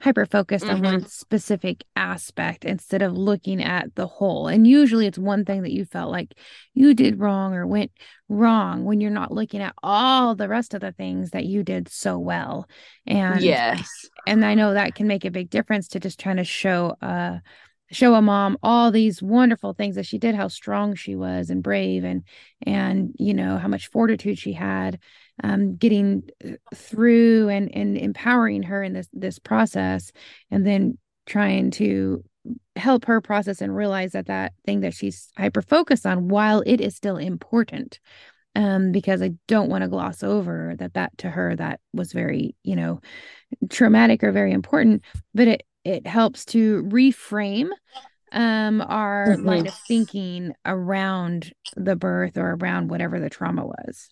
hyper 0.02 0.26
focused 0.26 0.66
mm-hmm. 0.66 0.86
on 0.86 0.94
one 0.94 1.06
specific 1.06 1.84
aspect 1.96 2.66
instead 2.66 3.02
of 3.02 3.14
looking 3.16 3.62
at 3.62 3.94
the 3.96 4.08
whole. 4.08 4.48
And 4.48 4.66
usually 4.66 5.06
it's 5.06 5.20
one 5.20 5.46
thing 5.46 5.62
that 5.62 5.72
you 5.72 5.86
felt 5.86 6.12
like 6.12 6.34
you 6.74 6.94
did 6.94 7.20
wrong 7.20 7.54
or 7.54 7.68
went 7.68 7.92
wrong 8.30 8.86
when 8.86 9.00
you're 9.00 9.12
not 9.12 9.32
looking 9.32 9.62
at 9.62 9.76
all 9.84 10.36
the 10.36 10.50
rest 10.50 10.74
of 10.74 10.82
the 10.82 10.94
things 10.94 11.32
that 11.32 11.46
you 11.46 11.64
did 11.64 11.90
so 11.90 12.18
well. 12.18 12.68
And 13.06 13.42
yes. 13.42 14.08
And 14.26 14.44
I 14.44 14.56
know 14.56 14.74
that 14.74 14.96
can 14.96 15.08
make 15.08 15.26
a 15.26 15.32
big 15.32 15.50
difference 15.50 15.90
to 15.90 16.00
just 16.00 16.20
trying 16.20 16.38
to 16.38 16.44
show 16.44 16.96
uh 17.02 17.38
show 17.92 18.16
a 18.16 18.22
mom 18.22 18.58
all 18.62 18.92
these 18.92 19.22
wonderful 19.22 19.74
things 19.74 19.96
that 19.96 20.06
she 20.06 20.18
did 20.18 20.36
how 20.36 20.48
strong 20.48 20.96
she 20.96 21.16
was 21.16 21.50
and 21.50 21.64
brave 21.64 22.04
and 22.04 22.24
and 22.66 23.14
you 23.18 23.34
know 23.34 23.58
how 23.58 23.68
much 23.68 23.88
fortitude 23.88 24.38
she 24.38 24.54
had 24.54 25.00
um, 25.44 25.76
getting 25.76 26.24
uh, 26.46 26.52
through 26.76 27.50
and 27.50 27.74
and 27.74 27.98
empowering 27.98 28.64
her 28.64 28.84
in 28.84 28.94
this 28.94 29.08
this 29.14 29.40
process 29.40 30.12
and 30.52 30.66
then 30.66 30.98
trying 31.26 31.72
to 31.72 32.24
help 32.76 33.06
her 33.06 33.22
process 33.22 33.62
and 33.62 33.76
realize 33.76 34.14
that 34.14 34.28
that 34.28 34.54
thing 34.66 34.82
that 34.82 34.94
she's 34.94 35.30
hyper 35.38 35.62
focused 35.62 36.06
on 36.06 36.30
while 36.30 36.64
it 36.66 36.80
is 36.80 36.96
still 36.96 37.18
important 37.18 38.00
um, 38.56 38.92
because 38.92 39.22
I 39.22 39.32
don't 39.48 39.70
want 39.70 39.84
to 39.84 39.88
gloss 39.88 40.24
over 40.24 40.74
that 40.80 40.94
that 40.96 41.18
to 41.20 41.30
her 41.30 41.56
that 41.56 41.80
was 41.94 42.12
very 42.12 42.56
you 42.64 42.76
know 42.76 43.02
traumatic 43.70 44.24
or 44.24 44.32
very 44.32 44.52
important 44.52 45.04
but 45.34 45.48
it 45.48 45.64
it 45.88 46.06
helps 46.06 46.46
to 46.46 46.84
reframe 46.84 47.70
um 48.34 48.82
our 48.82 49.30
mm-hmm. 49.30 49.46
line 49.46 49.68
of 49.68 49.74
thinking 49.88 50.54
around 50.66 51.54
the 51.76 51.96
birth 51.96 52.38
or 52.38 52.58
around 52.60 52.90
whatever 52.90 53.20
the 53.20 53.30
trauma 53.30 53.66
was 53.66 54.10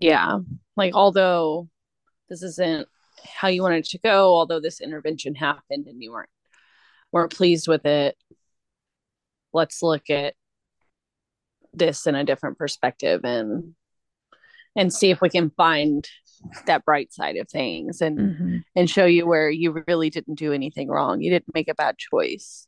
yeah 0.00 0.38
like 0.76 0.94
although 0.94 1.68
this 2.28 2.42
isn't 2.42 2.86
how 3.24 3.48
you 3.48 3.62
wanted 3.62 3.84
to 3.84 3.98
go 3.98 4.36
although 4.36 4.60
this 4.60 4.80
intervention 4.80 5.34
happened 5.34 5.86
and 5.88 6.00
you 6.02 6.12
weren't 6.12 6.30
weren't 7.10 7.34
pleased 7.34 7.66
with 7.66 7.84
it 7.84 8.16
let's 9.52 9.82
look 9.82 10.08
at 10.10 10.34
this 11.72 12.06
in 12.06 12.14
a 12.14 12.24
different 12.24 12.56
perspective 12.56 13.22
and 13.24 13.74
and 14.76 14.92
see 14.92 15.10
if 15.10 15.20
we 15.20 15.28
can 15.28 15.50
find 15.50 16.08
that 16.66 16.84
bright 16.84 17.12
side 17.12 17.36
of 17.36 17.48
things 17.48 18.00
and 18.00 18.18
mm-hmm. 18.18 18.56
and 18.76 18.90
show 18.90 19.06
you 19.06 19.26
where 19.26 19.50
you 19.50 19.82
really 19.86 20.10
didn't 20.10 20.36
do 20.36 20.52
anything 20.52 20.88
wrong. 20.88 21.20
You 21.20 21.30
didn't 21.30 21.54
make 21.54 21.68
a 21.68 21.74
bad 21.74 21.98
choice. 21.98 22.66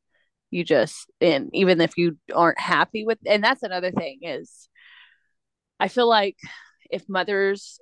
You 0.50 0.64
just 0.64 1.11
and 1.20 1.50
even 1.52 1.80
if 1.80 1.96
you 1.96 2.18
aren't 2.35 2.61
happy 2.61 3.04
with 3.04 3.18
and 3.26 3.42
that's 3.42 3.62
another 3.62 3.90
thing 3.92 4.20
is 4.22 4.68
I 5.78 5.88
feel 5.88 6.09
like 6.09 6.37
if 6.90 7.09
mothers 7.09 7.78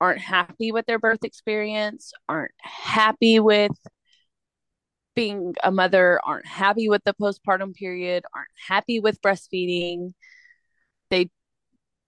aren't 0.00 0.20
happy 0.20 0.70
with 0.70 0.86
their 0.86 0.98
birth 0.98 1.24
experience, 1.24 2.12
aren't 2.28 2.52
happy 2.60 3.40
with 3.40 3.72
being 5.16 5.54
a 5.64 5.72
mother, 5.72 6.20
aren't 6.24 6.46
happy 6.46 6.88
with 6.88 7.02
the 7.04 7.14
postpartum 7.14 7.74
period, 7.74 8.24
aren't 8.36 8.48
happy 8.68 9.00
with 9.00 9.20
breastfeeding, 9.20 10.12
they 11.10 11.30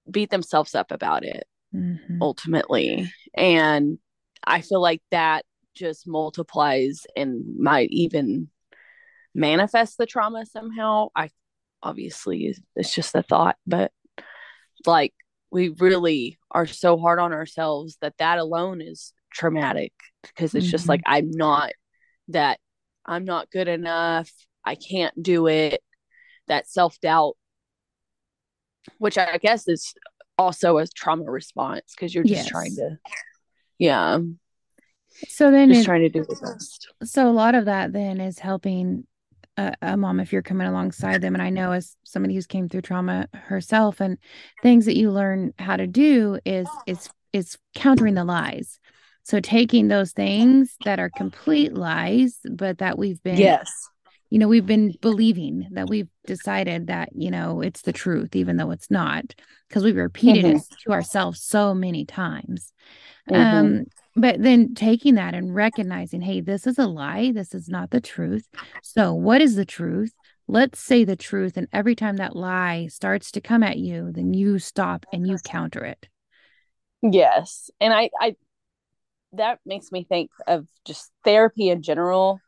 beat 0.08 0.30
themselves 0.30 0.74
up 0.74 0.92
about 0.92 1.24
it 1.24 1.44
mm-hmm. 1.74 2.22
ultimately. 2.22 3.12
And 3.35 3.98
I 4.44 4.61
feel 4.61 4.80
like 4.80 5.02
that 5.11 5.44
just 5.74 6.06
multiplies 6.06 7.06
and 7.16 7.59
might 7.59 7.90
even 7.90 8.48
manifest 9.35 9.98
the 9.98 10.06
trauma 10.06 10.46
somehow. 10.46 11.09
I 11.14 11.30
obviously 11.83 12.54
it's 12.76 12.94
just 12.94 13.14
a 13.14 13.22
thought, 13.22 13.56
but 13.66 13.92
like 14.87 15.14
we 15.50 15.70
really 15.78 16.38
are 16.50 16.66
so 16.66 16.96
hard 16.98 17.18
on 17.18 17.33
ourselves 17.33 17.96
that 18.00 18.16
that 18.18 18.38
alone 18.38 18.80
is 18.80 19.12
traumatic 19.33 19.92
because 20.22 20.54
it's 20.54 20.66
mm-hmm. 20.66 20.70
just 20.70 20.88
like 20.88 21.02
I'm 21.06 21.30
not 21.30 21.72
that 22.28 22.59
I'm 23.04 23.24
not 23.24 23.50
good 23.50 23.68
enough. 23.68 24.30
I 24.64 24.74
can't 24.74 25.20
do 25.20 25.46
it. 25.46 25.83
That 26.48 26.68
self 26.68 27.00
doubt, 27.00 27.37
which 28.98 29.18
I 29.18 29.38
guess 29.38 29.68
is 29.68 29.94
also 30.40 30.79
a 30.79 30.87
trauma 30.87 31.24
response 31.24 31.94
because 31.94 32.14
you're 32.14 32.24
just 32.24 32.44
yes. 32.44 32.48
trying 32.48 32.74
to, 32.76 32.98
yeah. 33.79 34.18
So 35.29 35.50
then, 35.50 35.68
just 35.68 35.83
it, 35.83 35.85
trying 35.85 36.03
to 36.03 36.09
do 36.09 36.24
the 36.24 36.37
best. 36.40 36.88
So 37.05 37.29
a 37.29 37.33
lot 37.33 37.55
of 37.55 37.66
that 37.66 37.92
then 37.92 38.20
is 38.20 38.38
helping 38.38 39.07
a, 39.57 39.74
a, 39.83 39.96
mom 39.96 40.20
if 40.20 40.33
you're 40.33 40.42
coming 40.42 40.66
alongside 40.66 41.20
them 41.20 41.35
and 41.35 41.42
i 41.42 41.50
know 41.50 41.72
as 41.72 41.96
somebody 42.05 42.35
who's 42.35 42.46
came 42.46 42.68
through 42.68 42.83
trauma 42.83 43.29
herself 43.35 44.00
and 44.00 44.16
things 44.62 44.87
that 44.87 44.96
you 44.96 45.11
learn 45.11 45.53
how 45.59 45.76
to 45.76 45.87
do 45.87 46.38
is 46.44 46.68
is 46.87 47.11
is 47.33 47.59
countering 47.74 48.14
the 48.14 48.24
lies 48.24 48.79
so 49.22 49.40
taking 49.40 49.88
those 49.88 50.12
things 50.12 50.76
that 50.85 50.98
are 50.98 51.11
complete 51.11 51.74
lies 51.74 52.38
but 52.50 52.79
that 52.79 52.96
we've 52.96 53.22
been 53.22 53.37
yes 53.37 53.70
you 54.31 54.38
know 54.38 54.49
we've 54.49 54.66
been 54.66 54.95
believing 55.01 55.69
that 55.73 55.88
we've 55.88 56.09
decided 56.25 56.87
that 56.87 57.11
you 57.14 57.31
know 57.31 57.61
it's 57.61 57.83
the 57.83 57.93
truth 57.93 58.35
even 58.35 58.57
though 58.57 58.71
it's 58.71 58.90
not 58.90 59.35
because 59.69 59.85
we've 59.85 59.97
repeated 59.97 60.45
mm-hmm. 60.45 60.57
it 60.57 60.62
to 60.85 60.93
ourselves 60.93 61.43
so 61.43 61.75
many 61.75 62.05
times 62.05 62.73
mm-hmm. 63.29 63.40
um 63.40 63.85
but 64.16 64.43
then 64.43 64.75
taking 64.75 65.16
that 65.16 65.35
and 65.35 65.55
recognizing 65.55 66.21
hey 66.21 66.40
this 66.40 66.66
is 66.66 66.79
a 66.79 66.87
lie 66.87 67.33
this 67.33 67.55
is 67.55 67.69
not 67.69 67.90
the 67.90 68.01
truth 68.01 68.49
so 68.83 69.12
what 69.12 69.40
is 69.40 69.57
the 69.57 69.66
truth 69.66 70.12
let's 70.49 70.81
say 70.81 71.05
the 71.05 71.16
truth 71.16 71.57
and 71.57 71.69
every 71.73 71.95
time 71.95 72.16
that 72.16 72.35
lie 72.35 72.87
starts 72.88 73.31
to 73.31 73.40
come 73.40 73.62
at 73.62 73.79
you 73.79 74.11
then 74.12 74.33
you 74.33 74.59
stop 74.59 75.05
and 75.12 75.27
you 75.27 75.37
counter 75.45 75.85
it 75.85 76.09
yes 77.03 77.71
and 77.81 77.93
i 77.93 78.11
i 78.21 78.35
that 79.33 79.61
makes 79.64 79.93
me 79.93 80.05
think 80.05 80.29
of 80.49 80.66
just 80.85 81.12
therapy 81.25 81.69
in 81.69 81.83
general 81.83 82.40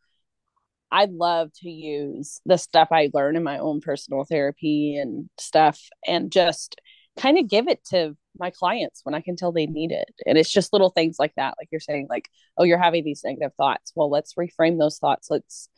i 0.93 1.07
love 1.11 1.51
to 1.55 1.69
use 1.69 2.41
the 2.47 2.57
stuff 2.57 2.89
i 2.93 3.11
learn 3.13 3.37
in 3.37 3.43
my 3.43 3.59
own 3.59 3.81
personal 3.81 4.25
therapy 4.25 4.97
and 4.97 5.29
stuff 5.39 5.81
and 6.07 6.31
just 6.31 6.81
kind 7.19 7.39
of 7.39 7.49
give 7.49 7.69
it 7.69 7.85
to 7.85 8.17
my 8.39 8.51
clients 8.51 9.01
when 9.05 9.15
I 9.15 9.21
can 9.21 9.37
tell 9.37 9.53
they 9.53 9.67
need 9.67 9.93
it. 9.93 10.11
And 10.27 10.39
it's 10.39 10.51
just 10.51 10.73
little 10.73 10.91
things 10.91 11.17
like 11.19 11.35
that. 11.37 11.55
Like 11.59 11.69
you're 11.71 11.81
saying, 11.81 12.07
like, 12.09 12.29
oh, 12.57 12.65
you're 12.65 12.79
having 12.79 13.05
these 13.05 13.23
negative 13.25 13.53
thoughts. 13.57 13.93
Well, 13.95 14.11
let's 14.11 14.35
reframe 14.35 14.79
those 14.79 14.99
thoughts. 14.99 15.29
Let's 15.31 15.69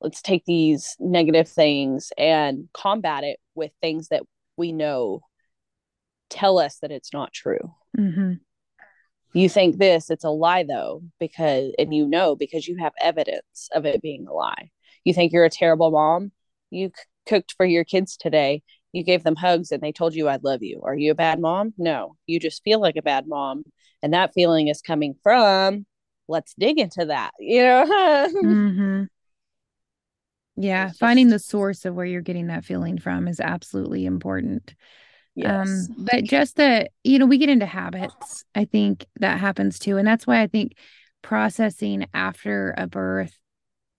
let's 0.00 0.20
take 0.20 0.44
these 0.44 0.94
negative 0.98 1.48
things 1.48 2.12
and 2.18 2.68
combat 2.74 3.24
it 3.24 3.38
with 3.54 3.72
things 3.80 4.08
that 4.08 4.22
we 4.56 4.72
know 4.72 5.20
tell 6.28 6.58
us 6.58 6.78
that 6.78 6.90
it's 6.90 7.12
not 7.12 7.32
true. 7.32 7.74
Mm-hmm. 7.96 8.34
You 9.36 9.48
think 9.48 9.78
this, 9.78 10.10
it's 10.10 10.24
a 10.24 10.30
lie 10.30 10.64
though, 10.64 11.02
because 11.20 11.72
and 11.78 11.94
you 11.94 12.06
know 12.06 12.36
because 12.36 12.66
you 12.66 12.76
have 12.78 12.92
evidence 13.00 13.68
of 13.72 13.84
it 13.86 14.02
being 14.02 14.26
a 14.26 14.32
lie. 14.32 14.70
You 15.04 15.14
think 15.14 15.32
you're 15.32 15.44
a 15.44 15.50
terrible 15.50 15.90
mom. 15.90 16.32
You 16.70 16.88
c- 16.88 17.04
cooked 17.26 17.54
for 17.56 17.66
your 17.66 17.84
kids 17.84 18.16
today 18.16 18.62
you 18.96 19.04
gave 19.04 19.24
them 19.24 19.36
hugs 19.36 19.70
and 19.70 19.82
they 19.82 19.92
told 19.92 20.14
you 20.14 20.26
I 20.26 20.38
love 20.42 20.62
you. 20.62 20.80
Are 20.82 20.94
you 20.94 21.10
a 21.12 21.14
bad 21.14 21.38
mom? 21.38 21.74
No, 21.76 22.16
you 22.26 22.40
just 22.40 22.62
feel 22.64 22.80
like 22.80 22.96
a 22.96 23.02
bad 23.02 23.26
mom. 23.28 23.64
And 24.02 24.14
that 24.14 24.32
feeling 24.32 24.68
is 24.68 24.80
coming 24.80 25.14
from, 25.22 25.84
let's 26.28 26.54
dig 26.58 26.78
into 26.78 27.04
that, 27.04 27.32
you 27.38 27.62
know? 27.62 27.84
mm-hmm. 28.42 29.04
Yeah, 30.56 30.88
just... 30.88 30.98
finding 30.98 31.28
the 31.28 31.38
source 31.38 31.84
of 31.84 31.94
where 31.94 32.06
you're 32.06 32.22
getting 32.22 32.46
that 32.46 32.64
feeling 32.64 32.98
from 32.98 33.28
is 33.28 33.38
absolutely 33.38 34.06
important. 34.06 34.74
Yes. 35.36 35.68
Um, 35.68 35.96
but 35.98 36.24
just 36.24 36.56
that, 36.56 36.90
you 37.04 37.18
know, 37.18 37.26
we 37.26 37.38
get 37.38 37.50
into 37.50 37.66
habits. 37.66 38.44
I 38.54 38.64
think 38.64 39.06
that 39.20 39.38
happens 39.38 39.78
too. 39.78 39.98
And 39.98 40.06
that's 40.06 40.26
why 40.26 40.40
I 40.40 40.46
think 40.46 40.72
processing 41.22 42.06
after 42.14 42.74
a 42.76 42.86
birth 42.86 43.38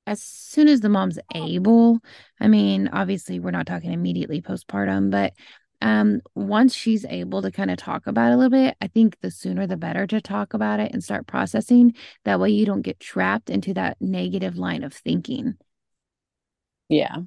as 0.08 0.24
soon 0.24 0.68
as 0.68 0.80
the 0.80 0.90
mom's 0.90 1.20
able. 1.36 2.00
I 2.40 2.48
mean, 2.48 2.90
obviously, 2.92 3.40
we're 3.40 3.52
not 3.52 3.68
talking 3.68 3.94
immediately 3.94 4.42
postpartum, 4.42 5.12
but 5.12 5.34
um, 5.80 6.22
once 6.34 6.74
she's 6.74 7.06
able 7.06 7.44
to 7.44 7.52
kind 7.52 7.70
of 7.70 7.78
talk 7.78 8.08
about 8.08 8.32
it 8.32 8.34
a 8.34 8.38
little 8.38 8.50
bit, 8.50 8.76
I 8.82 8.88
think 8.88 9.20
the 9.20 9.30
sooner 9.30 9.68
the 9.68 9.78
better 9.78 10.08
to 10.08 10.20
talk 10.20 10.56
about 10.56 10.80
it 10.80 10.92
and 10.92 11.04
start 11.04 11.28
processing. 11.28 11.94
That 12.26 12.40
way, 12.40 12.50
you 12.50 12.66
don't 12.66 12.82
get 12.82 13.00
trapped 13.00 13.52
into 13.52 13.76
that 13.76 13.98
negative 14.00 14.58
line 14.58 14.84
of 14.84 14.94
thinking. 14.94 15.56
Yeah. 16.90 17.18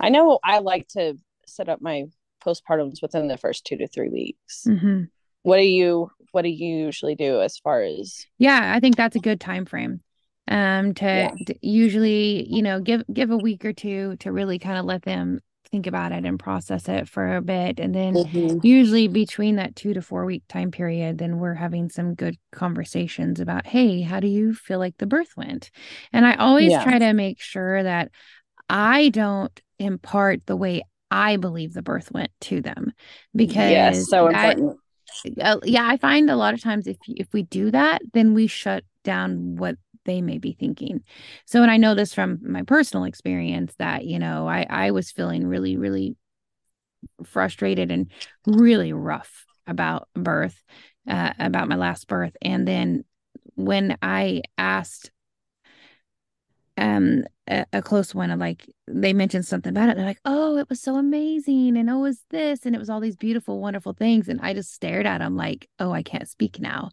I 0.00 0.08
know 0.08 0.38
I 0.42 0.60
like 0.60 0.88
to 0.90 1.18
set 1.46 1.68
up 1.68 1.82
my 1.82 2.04
postpartums 2.48 3.02
within 3.02 3.28
the 3.28 3.36
first 3.36 3.64
two 3.64 3.76
to 3.76 3.86
three 3.86 4.08
weeks. 4.08 4.64
Mm-hmm. 4.66 5.04
What 5.42 5.58
do 5.58 5.64
you 5.64 6.10
what 6.32 6.42
do 6.42 6.48
you 6.48 6.84
usually 6.84 7.14
do 7.14 7.40
as 7.40 7.58
far 7.58 7.82
as 7.82 8.26
Yeah, 8.38 8.72
I 8.74 8.80
think 8.80 8.96
that's 8.96 9.16
a 9.16 9.20
good 9.20 9.40
time 9.40 9.66
frame 9.66 10.00
um 10.50 10.94
to, 10.94 11.04
yeah. 11.04 11.30
to 11.46 11.54
usually 11.60 12.46
you 12.48 12.62
know 12.62 12.80
give 12.80 13.02
give 13.12 13.30
a 13.30 13.36
week 13.36 13.64
or 13.64 13.72
two 13.72 14.16
to 14.16 14.32
really 14.32 14.58
kind 14.58 14.78
of 14.78 14.84
let 14.84 15.02
them 15.02 15.40
think 15.70 15.86
about 15.86 16.12
it 16.12 16.24
and 16.24 16.38
process 16.38 16.88
it 16.88 17.08
for 17.08 17.36
a 17.36 17.42
bit 17.42 17.78
and 17.78 17.94
then 17.94 18.14
mm-hmm. 18.14 18.58
usually 18.62 19.06
between 19.06 19.56
that 19.56 19.76
2 19.76 19.92
to 19.92 20.00
4 20.00 20.24
week 20.24 20.42
time 20.48 20.70
period 20.70 21.18
then 21.18 21.38
we're 21.38 21.54
having 21.54 21.90
some 21.90 22.14
good 22.14 22.36
conversations 22.52 23.38
about 23.38 23.66
hey 23.66 24.00
how 24.00 24.18
do 24.18 24.28
you 24.28 24.54
feel 24.54 24.78
like 24.78 24.96
the 24.96 25.06
birth 25.06 25.36
went 25.36 25.70
and 26.10 26.26
i 26.26 26.34
always 26.36 26.70
yeah. 26.70 26.82
try 26.82 26.98
to 26.98 27.12
make 27.12 27.40
sure 27.40 27.82
that 27.82 28.10
i 28.70 29.10
don't 29.10 29.60
impart 29.78 30.40
the 30.46 30.56
way 30.56 30.82
i 31.10 31.36
believe 31.36 31.74
the 31.74 31.82
birth 31.82 32.10
went 32.12 32.30
to 32.40 32.60
them 32.60 32.92
because 33.34 33.70
yes, 33.70 34.08
so 34.08 34.28
important 34.28 34.76
I, 35.26 35.40
uh, 35.40 35.60
yeah 35.64 35.86
i 35.86 35.96
find 35.96 36.30
a 36.30 36.36
lot 36.36 36.54
of 36.54 36.62
times 36.62 36.86
if 36.86 36.96
if 37.06 37.28
we 37.32 37.42
do 37.42 37.70
that 37.70 38.02
then 38.12 38.34
we 38.34 38.46
shut 38.46 38.84
down 39.04 39.56
what 39.56 39.76
they 40.08 40.22
may 40.22 40.38
be 40.38 40.56
thinking. 40.58 41.04
So, 41.44 41.62
and 41.62 41.70
I 41.70 41.76
know 41.76 41.94
this 41.94 42.14
from 42.14 42.40
my 42.42 42.62
personal 42.62 43.04
experience 43.04 43.74
that, 43.78 44.06
you 44.06 44.18
know, 44.18 44.48
I, 44.48 44.66
I 44.68 44.90
was 44.90 45.12
feeling 45.12 45.46
really, 45.46 45.76
really 45.76 46.16
frustrated 47.24 47.92
and 47.92 48.10
really 48.46 48.92
rough 48.92 49.44
about 49.66 50.08
birth, 50.14 50.62
uh, 51.06 51.34
about 51.38 51.68
my 51.68 51.76
last 51.76 52.08
birth. 52.08 52.34
And 52.40 52.66
then 52.66 53.04
when 53.54 53.98
I 54.02 54.42
asked 54.56 55.10
um 56.78 57.24
a, 57.48 57.64
a, 57.72 57.82
close 57.82 58.14
one 58.14 58.30
of 58.30 58.38
like 58.38 58.68
they 58.86 59.12
mentioned 59.12 59.46
something 59.46 59.70
about 59.70 59.88
it 59.88 59.96
they're 59.96 60.06
like 60.06 60.20
oh 60.24 60.56
it 60.56 60.68
was 60.68 60.80
so 60.80 60.96
amazing 60.96 61.76
and 61.76 61.90
oh 61.90 61.98
it 61.98 62.02
was 62.02 62.20
this 62.30 62.66
and 62.66 62.74
it 62.74 62.78
was 62.78 62.90
all 62.90 63.00
these 63.00 63.16
beautiful 63.16 63.60
wonderful 63.60 63.92
things 63.92 64.28
and 64.28 64.40
i 64.42 64.52
just 64.52 64.72
stared 64.72 65.06
at 65.06 65.18
them 65.18 65.36
like 65.36 65.68
oh 65.78 65.90
i 65.90 66.02
can't 66.02 66.28
speak 66.28 66.60
now 66.60 66.90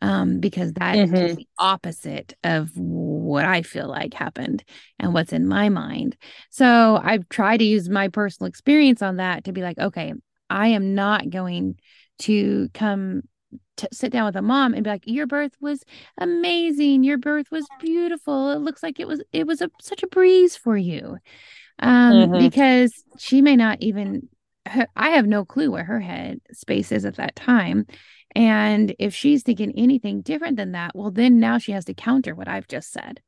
um, 0.00 0.38
because 0.38 0.72
that 0.74 0.96
mm-hmm. 0.96 1.14
is 1.14 1.36
the 1.36 1.48
opposite 1.58 2.34
of 2.44 2.70
what 2.76 3.44
I 3.44 3.62
feel 3.62 3.88
like 3.88 4.14
happened 4.14 4.62
and 4.98 5.12
what's 5.12 5.32
in 5.32 5.46
my 5.46 5.68
mind. 5.70 6.16
So 6.50 7.00
I've 7.02 7.28
tried 7.28 7.56
to 7.58 7.64
use 7.64 7.88
my 7.88 8.08
personal 8.08 8.48
experience 8.48 9.02
on 9.02 9.16
that 9.16 9.44
to 9.44 9.52
be 9.52 9.62
like, 9.62 9.78
okay, 9.78 10.14
I 10.48 10.68
am 10.68 10.94
not 10.94 11.30
going 11.30 11.80
to 12.20 12.68
come 12.74 13.22
to 13.76 13.88
sit 13.92 14.12
down 14.12 14.26
with 14.26 14.36
a 14.36 14.42
mom 14.42 14.74
and 14.74 14.84
be 14.84 14.90
like 14.90 15.04
your 15.06 15.26
birth 15.26 15.52
was 15.60 15.84
amazing 16.18 17.04
your 17.04 17.18
birth 17.18 17.50
was 17.50 17.66
beautiful 17.80 18.50
it 18.50 18.58
looks 18.58 18.82
like 18.82 18.98
it 19.00 19.06
was 19.06 19.22
it 19.32 19.46
was 19.46 19.60
a, 19.60 19.70
such 19.80 20.02
a 20.02 20.08
breeze 20.08 20.56
for 20.56 20.76
you 20.76 21.16
um 21.78 22.12
mm-hmm. 22.12 22.38
because 22.38 22.92
she 23.18 23.40
may 23.40 23.56
not 23.56 23.80
even 23.80 24.28
her, 24.66 24.86
i 24.96 25.10
have 25.10 25.26
no 25.26 25.44
clue 25.44 25.70
where 25.70 25.84
her 25.84 26.00
head 26.00 26.40
space 26.52 26.90
is 26.92 27.04
at 27.04 27.16
that 27.16 27.36
time 27.36 27.86
and 28.34 28.94
if 28.98 29.14
she's 29.14 29.42
thinking 29.42 29.72
anything 29.76 30.20
different 30.20 30.56
than 30.56 30.72
that, 30.72 30.94
well, 30.94 31.10
then 31.10 31.40
now 31.40 31.58
she 31.58 31.72
has 31.72 31.84
to 31.86 31.94
counter 31.94 32.34
what 32.34 32.48
I've 32.48 32.68
just 32.68 32.92
said. 32.92 33.20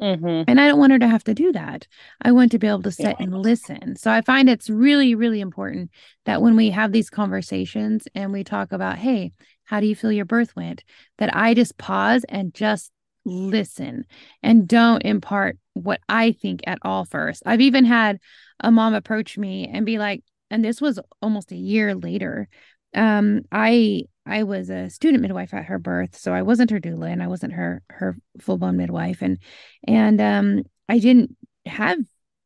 Mm-hmm. 0.00 0.44
And 0.48 0.60
I 0.60 0.68
don't 0.68 0.78
want 0.78 0.92
her 0.92 0.98
to 0.98 1.08
have 1.08 1.24
to 1.24 1.34
do 1.34 1.52
that. 1.52 1.86
I 2.22 2.32
want 2.32 2.52
to 2.52 2.58
be 2.58 2.66
able 2.66 2.82
to 2.82 2.92
sit 2.92 3.16
yeah. 3.18 3.24
and 3.24 3.42
listen. 3.42 3.96
So 3.96 4.10
I 4.10 4.22
find 4.22 4.48
it's 4.48 4.70
really, 4.70 5.14
really 5.14 5.40
important 5.40 5.90
that 6.24 6.40
when 6.40 6.56
we 6.56 6.70
have 6.70 6.92
these 6.92 7.10
conversations 7.10 8.08
and 8.14 8.32
we 8.32 8.42
talk 8.42 8.72
about, 8.72 8.98
hey, 8.98 9.32
how 9.64 9.80
do 9.80 9.86
you 9.86 9.94
feel 9.94 10.10
your 10.10 10.24
birth 10.24 10.56
went? 10.56 10.84
That 11.18 11.34
I 11.36 11.54
just 11.54 11.76
pause 11.76 12.24
and 12.28 12.54
just 12.54 12.90
listen 13.24 14.06
and 14.42 14.66
don't 14.66 15.02
impart 15.02 15.58
what 15.74 16.00
I 16.08 16.32
think 16.32 16.62
at 16.66 16.78
all 16.82 17.04
first. 17.04 17.42
I've 17.46 17.60
even 17.60 17.84
had 17.84 18.18
a 18.58 18.70
mom 18.70 18.94
approach 18.94 19.38
me 19.38 19.68
and 19.72 19.84
be 19.84 19.98
like, 19.98 20.24
and 20.50 20.64
this 20.64 20.80
was 20.80 20.98
almost 21.22 21.52
a 21.52 21.56
year 21.56 21.94
later. 21.94 22.48
Um, 22.94 23.42
I 23.52 24.04
I 24.26 24.42
was 24.42 24.70
a 24.70 24.90
student 24.90 25.22
midwife 25.22 25.54
at 25.54 25.64
her 25.66 25.78
birth, 25.78 26.16
so 26.16 26.32
I 26.32 26.42
wasn't 26.42 26.70
her 26.70 26.80
doula 26.80 27.10
and 27.10 27.22
I 27.22 27.26
wasn't 27.26 27.54
her 27.54 27.82
her 27.88 28.16
full 28.40 28.58
blown 28.58 28.76
midwife, 28.76 29.22
and 29.22 29.38
and 29.86 30.20
um, 30.20 30.62
I 30.88 30.98
didn't 30.98 31.36
have 31.66 31.98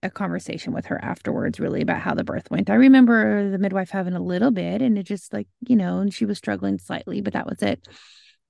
a 0.05 0.11
conversation 0.11 0.73
with 0.73 0.87
her 0.87 1.03
afterwards 1.03 1.59
really 1.59 1.81
about 1.81 2.01
how 2.01 2.15
the 2.15 2.25
birth 2.25 2.51
went. 2.51 2.69
I 2.69 2.75
remember 2.75 3.51
the 3.51 3.59
midwife 3.59 3.91
having 3.91 4.13
a 4.13 4.23
little 4.23 4.51
bit 4.51 4.83
and 4.83 4.99
it 4.99 5.05
just 5.05 5.33
like, 5.33 5.49
you 5.67 5.77
know, 5.77 6.01
and 6.01 6.13
she 6.13 6.27
was 6.27 6.37
struggling 6.37 6.79
slightly, 6.79 7.23
but 7.23 7.33
that 7.33 7.47
was 7.47 7.63
it. 7.63 7.89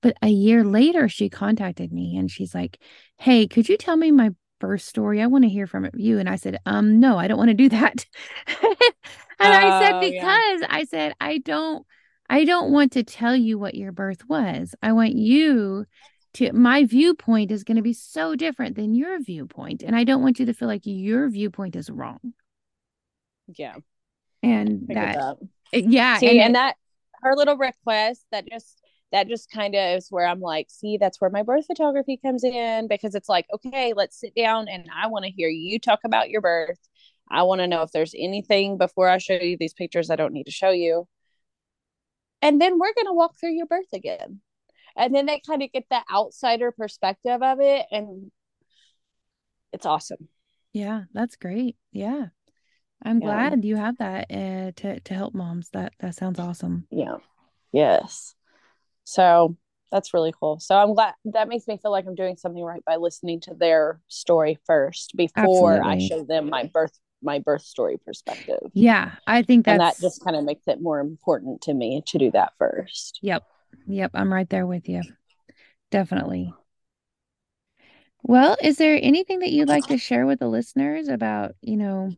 But 0.01 0.17
a 0.21 0.27
year 0.27 0.65
later, 0.65 1.07
she 1.07 1.29
contacted 1.29 1.93
me 1.93 2.17
and 2.17 2.29
she's 2.29 2.53
like, 2.53 2.77
Hey, 3.17 3.47
could 3.47 3.69
you 3.69 3.77
tell 3.77 3.95
me 3.95 4.11
my 4.11 4.31
birth 4.59 4.81
story? 4.81 5.21
I 5.21 5.27
want 5.27 5.45
to 5.45 5.49
hear 5.49 5.65
from 5.65 5.89
you. 5.95 6.19
And 6.19 6.27
I 6.27 6.35
said, 6.35 6.59
Um, 6.65 6.99
no, 6.99 7.17
I 7.17 7.27
don't 7.27 7.37
want 7.37 7.49
to 7.49 7.55
do 7.55 7.69
that. 7.69 8.05
and 8.47 8.75
I 9.39 9.81
said, 9.81 9.99
Because 10.01 10.61
yeah. 10.61 10.67
I 10.69 10.85
said, 10.89 11.13
I 11.21 11.37
don't, 11.37 11.85
I 12.29 12.43
don't 12.45 12.71
want 12.71 12.93
to 12.93 13.03
tell 13.03 13.35
you 13.35 13.59
what 13.59 13.75
your 13.75 13.91
birth 13.91 14.27
was. 14.27 14.75
I 14.81 14.93
want 14.93 15.13
you 15.15 15.85
to 16.35 16.51
my 16.51 16.83
viewpoint 16.83 17.51
is 17.51 17.63
going 17.63 17.77
to 17.77 17.83
be 17.83 17.93
so 17.93 18.35
different 18.35 18.75
than 18.75 18.93
your 18.93 19.19
viewpoint 19.21 19.81
and 19.81 19.95
i 19.95 20.03
don't 20.03 20.21
want 20.21 20.37
you 20.37 20.45
to 20.45 20.53
feel 20.53 20.67
like 20.67 20.81
your 20.83 21.29
viewpoint 21.29 21.75
is 21.75 21.89
wrong. 21.89 22.33
Yeah. 23.57 23.75
And 24.43 24.87
that, 24.87 25.15
that, 25.15 25.37
eh, 25.73 25.81
yeah 25.87 26.17
see 26.17 26.29
and, 26.29 26.39
and 26.39 26.55
that 26.55 26.75
her 27.21 27.35
little 27.35 27.57
request 27.57 28.25
that 28.31 28.47
just 28.47 28.81
that 29.11 29.27
just 29.27 29.49
kind 29.49 29.75
of 29.75 29.97
is 29.97 30.07
where 30.09 30.27
i'm 30.27 30.41
like 30.41 30.67
see 30.69 30.97
that's 30.97 31.19
where 31.19 31.29
my 31.29 31.41
birth 31.41 31.65
photography 31.65 32.19
comes 32.23 32.43
in 32.43 32.87
because 32.87 33.15
it's 33.15 33.29
like 33.29 33.45
okay 33.53 33.93
let's 33.95 34.19
sit 34.19 34.35
down 34.35 34.67
and 34.67 34.87
i 34.95 35.07
want 35.07 35.25
to 35.25 35.31
hear 35.31 35.49
you 35.49 35.79
talk 35.79 35.99
about 36.05 36.29
your 36.29 36.41
birth. 36.41 36.79
I 37.31 37.41
want 37.41 37.61
to 37.61 37.67
know 37.67 37.81
if 37.81 37.91
there's 37.91 38.13
anything 38.15 38.77
before 38.77 39.09
i 39.09 39.17
show 39.17 39.33
you 39.33 39.57
these 39.59 39.73
pictures 39.73 40.09
i 40.09 40.15
don't 40.15 40.33
need 40.33 40.45
to 40.45 40.51
show 40.51 40.69
you 40.69 41.07
and 42.45 42.61
then 42.61 42.77
we're 42.77 42.93
going 42.93 43.07
to 43.07 43.13
walk 43.13 43.39
through 43.39 43.53
your 43.53 43.65
birth 43.65 43.91
again. 43.91 44.39
And 44.95 45.13
then 45.13 45.25
they 45.25 45.41
kind 45.45 45.63
of 45.63 45.71
get 45.71 45.85
the 45.89 46.01
outsider 46.13 46.71
perspective 46.71 47.41
of 47.41 47.59
it 47.59 47.87
and 47.91 48.31
it's 49.73 49.85
awesome. 49.85 50.29
Yeah 50.71 51.03
that's 51.11 51.35
great. 51.35 51.75
Yeah. 51.91 52.27
I'm 53.03 53.19
yeah. 53.19 53.25
glad 53.25 53.65
you 53.65 53.75
have 53.75 53.97
that 53.97 54.31
uh, 54.31 54.71
to 54.77 54.99
to 54.99 55.13
help 55.13 55.33
moms. 55.33 55.69
That 55.71 55.93
that 55.99 56.15
sounds 56.15 56.39
awesome. 56.39 56.87
Yeah. 56.91 57.17
Yes. 57.73 58.35
So 59.03 59.57
that's 59.91 60.13
really 60.13 60.33
cool. 60.39 60.59
So 60.59 60.75
i'm 60.75 60.93
glad 60.93 61.15
that 61.25 61.49
makes 61.49 61.67
me 61.67 61.77
feel 61.77 61.91
like 61.91 62.05
i'm 62.05 62.15
doing 62.15 62.37
something 62.37 62.63
right 62.63 62.85
by 62.85 62.97
listening 62.97 63.41
to 63.41 63.55
their 63.55 63.99
story 64.07 64.59
first 64.65 65.15
before 65.15 65.73
Absolutely. 65.73 66.05
i 66.05 66.07
show 66.07 66.23
them 66.23 66.49
my 66.49 66.69
birth 66.73 66.97
my 67.25 67.39
birth 67.39 67.63
story 67.63 67.97
perspective 68.05 68.59
yeah 68.73 69.13
i 69.27 69.41
think 69.41 69.65
that 69.65 69.71
and 69.73 69.81
that 69.81 69.99
just 69.99 70.23
kind 70.23 70.35
of 70.35 70.43
makes 70.43 70.67
it 70.67 70.81
more 70.81 70.99
important 70.99 71.61
to 71.61 71.73
me 71.73 72.01
to 72.05 72.17
do 72.17 72.31
that 72.31 72.53
first 72.57 73.19
yep 73.21 73.43
Yep, 73.87 74.11
I'm 74.13 74.33
right 74.33 74.49
there 74.49 74.65
with 74.65 74.89
you. 74.89 75.01
Definitely. 75.91 76.53
Well, 78.23 78.57
is 78.61 78.77
there 78.77 78.99
anything 79.01 79.39
that 79.39 79.51
you'd 79.51 79.69
like 79.69 79.87
to 79.87 79.97
share 79.97 80.25
with 80.25 80.39
the 80.39 80.47
listeners 80.47 81.07
about, 81.07 81.55
you 81.61 81.77
know, 81.77 82.11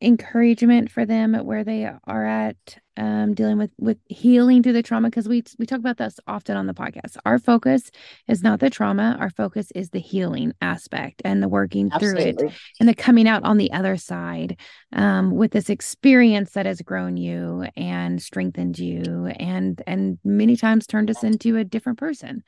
encouragement 0.00 0.90
for 0.90 1.04
them 1.04 1.34
at 1.34 1.44
where 1.44 1.64
they 1.64 1.90
are 2.04 2.26
at 2.26 2.78
um, 2.96 3.34
dealing 3.34 3.56
with 3.56 3.70
with 3.78 3.98
healing 4.06 4.62
through 4.62 4.74
the 4.74 4.82
trauma 4.82 5.08
because 5.08 5.28
we 5.28 5.42
we 5.58 5.66
talk 5.66 5.78
about 5.78 5.96
this 5.96 6.20
often 6.26 6.56
on 6.56 6.66
the 6.66 6.74
podcast. 6.74 7.16
Our 7.24 7.38
focus 7.38 7.90
is 8.28 8.42
not 8.42 8.60
the 8.60 8.70
trauma 8.70 9.16
our 9.18 9.30
focus 9.30 9.70
is 9.74 9.90
the 9.90 9.98
healing 9.98 10.52
aspect 10.60 11.22
and 11.24 11.42
the 11.42 11.48
working 11.48 11.90
Absolutely. 11.92 12.32
through 12.32 12.48
it 12.48 12.54
and 12.80 12.88
the 12.88 12.94
coming 12.94 13.26
out 13.26 13.44
on 13.44 13.56
the 13.56 13.72
other 13.72 13.96
side 13.96 14.58
um, 14.92 15.30
with 15.30 15.52
this 15.52 15.70
experience 15.70 16.52
that 16.52 16.66
has 16.66 16.82
grown 16.82 17.16
you 17.16 17.66
and 17.76 18.20
strengthened 18.22 18.78
you 18.78 19.26
and 19.38 19.82
and 19.86 20.18
many 20.24 20.56
times 20.56 20.86
turned 20.86 21.10
us 21.10 21.22
into 21.22 21.56
a 21.56 21.64
different 21.64 21.98
person 21.98 22.42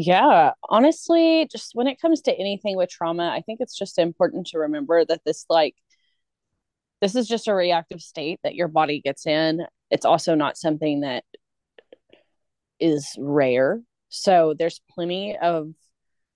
yeah, 0.00 0.52
honestly, 0.62 1.48
just 1.50 1.74
when 1.74 1.88
it 1.88 2.00
comes 2.00 2.20
to 2.22 2.32
anything 2.32 2.76
with 2.76 2.88
trauma, 2.88 3.30
I 3.34 3.40
think 3.40 3.58
it's 3.60 3.76
just 3.76 3.98
important 3.98 4.46
to 4.48 4.60
remember 4.60 5.04
that 5.04 5.22
this 5.26 5.44
like 5.50 5.74
this 7.00 7.16
is 7.16 7.26
just 7.26 7.48
a 7.48 7.54
reactive 7.54 8.00
state 8.00 8.38
that 8.44 8.54
your 8.54 8.68
body 8.68 9.00
gets 9.00 9.26
in. 9.26 9.66
It's 9.90 10.04
also 10.04 10.36
not 10.36 10.56
something 10.56 11.00
that 11.00 11.24
is 12.78 13.16
rare. 13.18 13.80
So 14.08 14.54
there's 14.56 14.80
plenty 14.88 15.36
of 15.36 15.72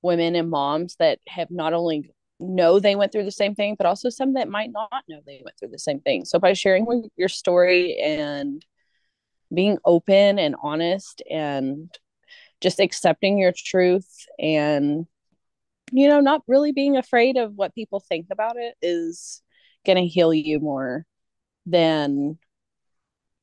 women 0.02 0.34
and 0.34 0.50
moms 0.50 0.96
that 0.98 1.20
have 1.28 1.52
not 1.52 1.72
only 1.72 2.10
know 2.40 2.80
they 2.80 2.96
went 2.96 3.12
through 3.12 3.26
the 3.26 3.30
same 3.30 3.54
thing, 3.54 3.76
but 3.76 3.86
also 3.86 4.08
some 4.08 4.34
that 4.34 4.48
might 4.48 4.72
not 4.72 5.04
know 5.08 5.20
they 5.24 5.40
went 5.44 5.56
through 5.56 5.68
the 5.68 5.78
same 5.78 6.00
thing. 6.00 6.24
So 6.24 6.40
by 6.40 6.52
sharing 6.54 7.08
your 7.16 7.28
story 7.28 7.96
and 8.02 8.66
being 9.54 9.78
open 9.84 10.40
and 10.40 10.56
honest 10.64 11.22
and 11.30 11.96
just 12.62 12.80
accepting 12.80 13.38
your 13.38 13.52
truth 13.54 14.24
and 14.38 15.06
you 15.90 16.08
know 16.08 16.20
not 16.20 16.42
really 16.46 16.72
being 16.72 16.96
afraid 16.96 17.36
of 17.36 17.54
what 17.54 17.74
people 17.74 18.00
think 18.00 18.26
about 18.30 18.56
it 18.56 18.74
is 18.80 19.42
going 19.84 19.98
to 19.98 20.06
heal 20.06 20.32
you 20.32 20.60
more 20.60 21.04
than 21.66 22.38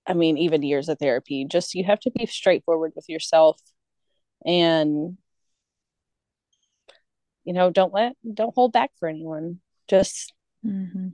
i 0.08 0.14
mean 0.14 0.38
even 0.38 0.64
years 0.64 0.90
of 0.90 0.98
therapy. 0.98 1.46
Just 1.46 1.76
you 1.76 1.84
have 1.84 2.00
to 2.02 2.12
be 2.12 2.26
straightforward 2.26 2.94
with 2.96 3.06
yourself 3.08 3.62
and 4.46 5.18
you 7.44 7.54
know 7.54 7.70
don't 7.70 7.94
let 7.94 8.14
don't 8.34 8.56
hold 8.56 8.72
back 8.72 8.92
for 9.00 9.08
anyone. 9.08 9.60
Just 9.88 10.34
mm-hmm. 10.66 11.10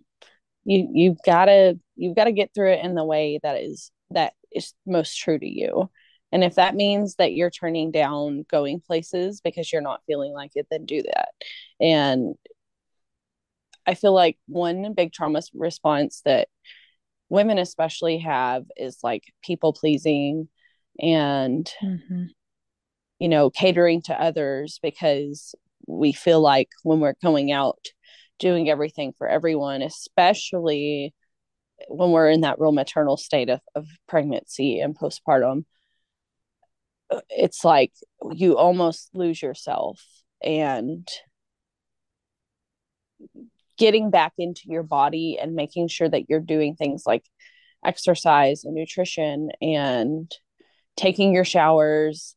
you 0.64 0.90
you've 0.94 1.18
got 1.26 1.46
to 1.46 1.80
you've 1.96 2.16
got 2.16 2.26
to 2.26 2.32
get 2.32 2.52
through 2.54 2.74
it 2.74 2.86
in 2.86 2.96
the 2.96 3.04
way 3.04 3.40
that 3.44 3.58
is 3.62 3.92
that 4.12 4.34
is 4.52 4.74
most 4.86 5.18
true 5.18 5.40
to 5.40 5.48
you 5.48 5.90
and 6.32 6.44
if 6.44 6.56
that 6.56 6.76
means 6.76 7.16
that 7.16 7.34
you're 7.34 7.50
turning 7.50 7.92
down 7.92 8.46
going 8.50 8.82
places 8.82 9.42
because 9.42 9.72
you're 9.72 9.82
not 9.82 10.02
feeling 10.08 10.34
like 10.34 10.52
it, 10.56 10.68
then 10.70 10.86
do 10.86 11.02
that. 11.04 11.30
And 11.80 12.36
I 13.86 13.94
feel 13.94 14.14
like 14.14 14.38
one 14.48 14.94
big 14.94 15.14
trauma 15.14 15.42
response 15.54 16.22
that 16.26 16.48
women 17.30 17.58
especially 17.58 18.20
have 18.20 18.66
is 18.78 19.00
like 19.04 19.24
people 19.44 19.74
pleasing 19.74 20.48
and 21.00 21.72
mm-hmm. 21.84 22.26
you 23.20 23.30
know 23.30 23.50
catering 23.50 24.02
to 24.04 24.20
others 24.20 24.80
because 24.82 25.56
we 25.88 26.14
feel 26.14 26.42
like 26.42 26.70
when 26.84 27.00
we're 27.00 27.16
going 27.24 27.52
out 27.52 27.80
doing 28.40 28.70
everything 28.70 29.14
for 29.18 29.28
everyone 29.28 29.82
especially 29.82 31.14
when 31.90 32.12
we're 32.12 32.30
in 32.30 32.42
that 32.42 32.60
real 32.60 32.72
maternal 32.72 33.18
state 33.18 33.50
of, 33.50 33.60
of 33.76 33.88
pregnancy 34.08 34.80
and 34.80 34.98
postpartum 34.98 35.66
Uh, 37.10 37.22
it's 37.30 37.64
like 37.64 37.94
you 38.32 38.58
almost 38.58 39.10
lose 39.14 39.42
yourself 39.42 40.02
and 40.44 41.08
getting 43.78 44.10
back 44.10 44.34
into 44.38 44.64
your 44.66 44.84
body 44.84 45.38
and 45.40 45.56
making 45.56 45.88
sure 45.88 46.10
that 46.10 46.30
you're 46.30 46.40
doing 46.40 46.76
things 46.76 47.04
like 47.06 47.26
exercise 47.84 48.64
and 48.64 48.74
nutrition 48.74 49.50
and 49.62 50.32
taking 50.98 51.34
your 51.34 51.46
showers 51.46 52.36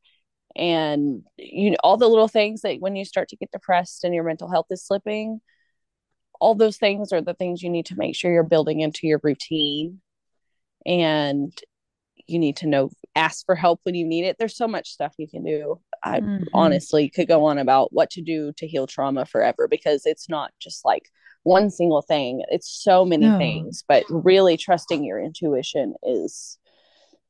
and 0.56 1.22
you 1.36 1.70
know 1.70 1.76
all 1.82 1.96
the 1.96 2.08
little 2.08 2.28
things 2.28 2.62
that 2.62 2.80
when 2.80 2.96
you 2.96 3.04
start 3.04 3.28
to 3.28 3.36
get 3.36 3.50
depressed 3.52 4.04
and 4.04 4.14
your 4.14 4.24
mental 4.24 4.50
health 4.50 4.66
is 4.70 4.84
slipping 4.84 5.40
all 6.40 6.54
those 6.54 6.76
things 6.76 7.12
are 7.12 7.20
the 7.20 7.34
things 7.34 7.62
you 7.62 7.70
need 7.70 7.86
to 7.86 7.96
make 7.96 8.14
sure 8.14 8.32
you're 8.32 8.42
building 8.42 8.80
into 8.80 9.06
your 9.06 9.20
routine. 9.22 10.00
And 10.86 11.52
you 12.26 12.38
need 12.38 12.56
to 12.58 12.66
know 12.66 12.90
ask 13.14 13.44
for 13.46 13.54
help 13.54 13.80
when 13.82 13.94
you 13.94 14.06
need 14.06 14.24
it 14.24 14.36
there's 14.38 14.56
so 14.56 14.68
much 14.68 14.90
stuff 14.90 15.14
you 15.18 15.28
can 15.28 15.44
do 15.44 15.80
i 16.04 16.20
mm-hmm. 16.20 16.44
honestly 16.54 17.08
could 17.08 17.28
go 17.28 17.44
on 17.44 17.58
about 17.58 17.92
what 17.92 18.10
to 18.10 18.22
do 18.22 18.52
to 18.56 18.66
heal 18.66 18.86
trauma 18.86 19.24
forever 19.24 19.66
because 19.68 20.06
it's 20.06 20.28
not 20.28 20.52
just 20.60 20.84
like 20.84 21.10
one 21.42 21.70
single 21.70 22.02
thing 22.02 22.42
it's 22.50 22.70
so 22.70 23.04
many 23.04 23.26
no. 23.26 23.38
things 23.38 23.84
but 23.88 24.04
really 24.08 24.56
trusting 24.56 25.04
your 25.04 25.18
intuition 25.18 25.94
is 26.02 26.58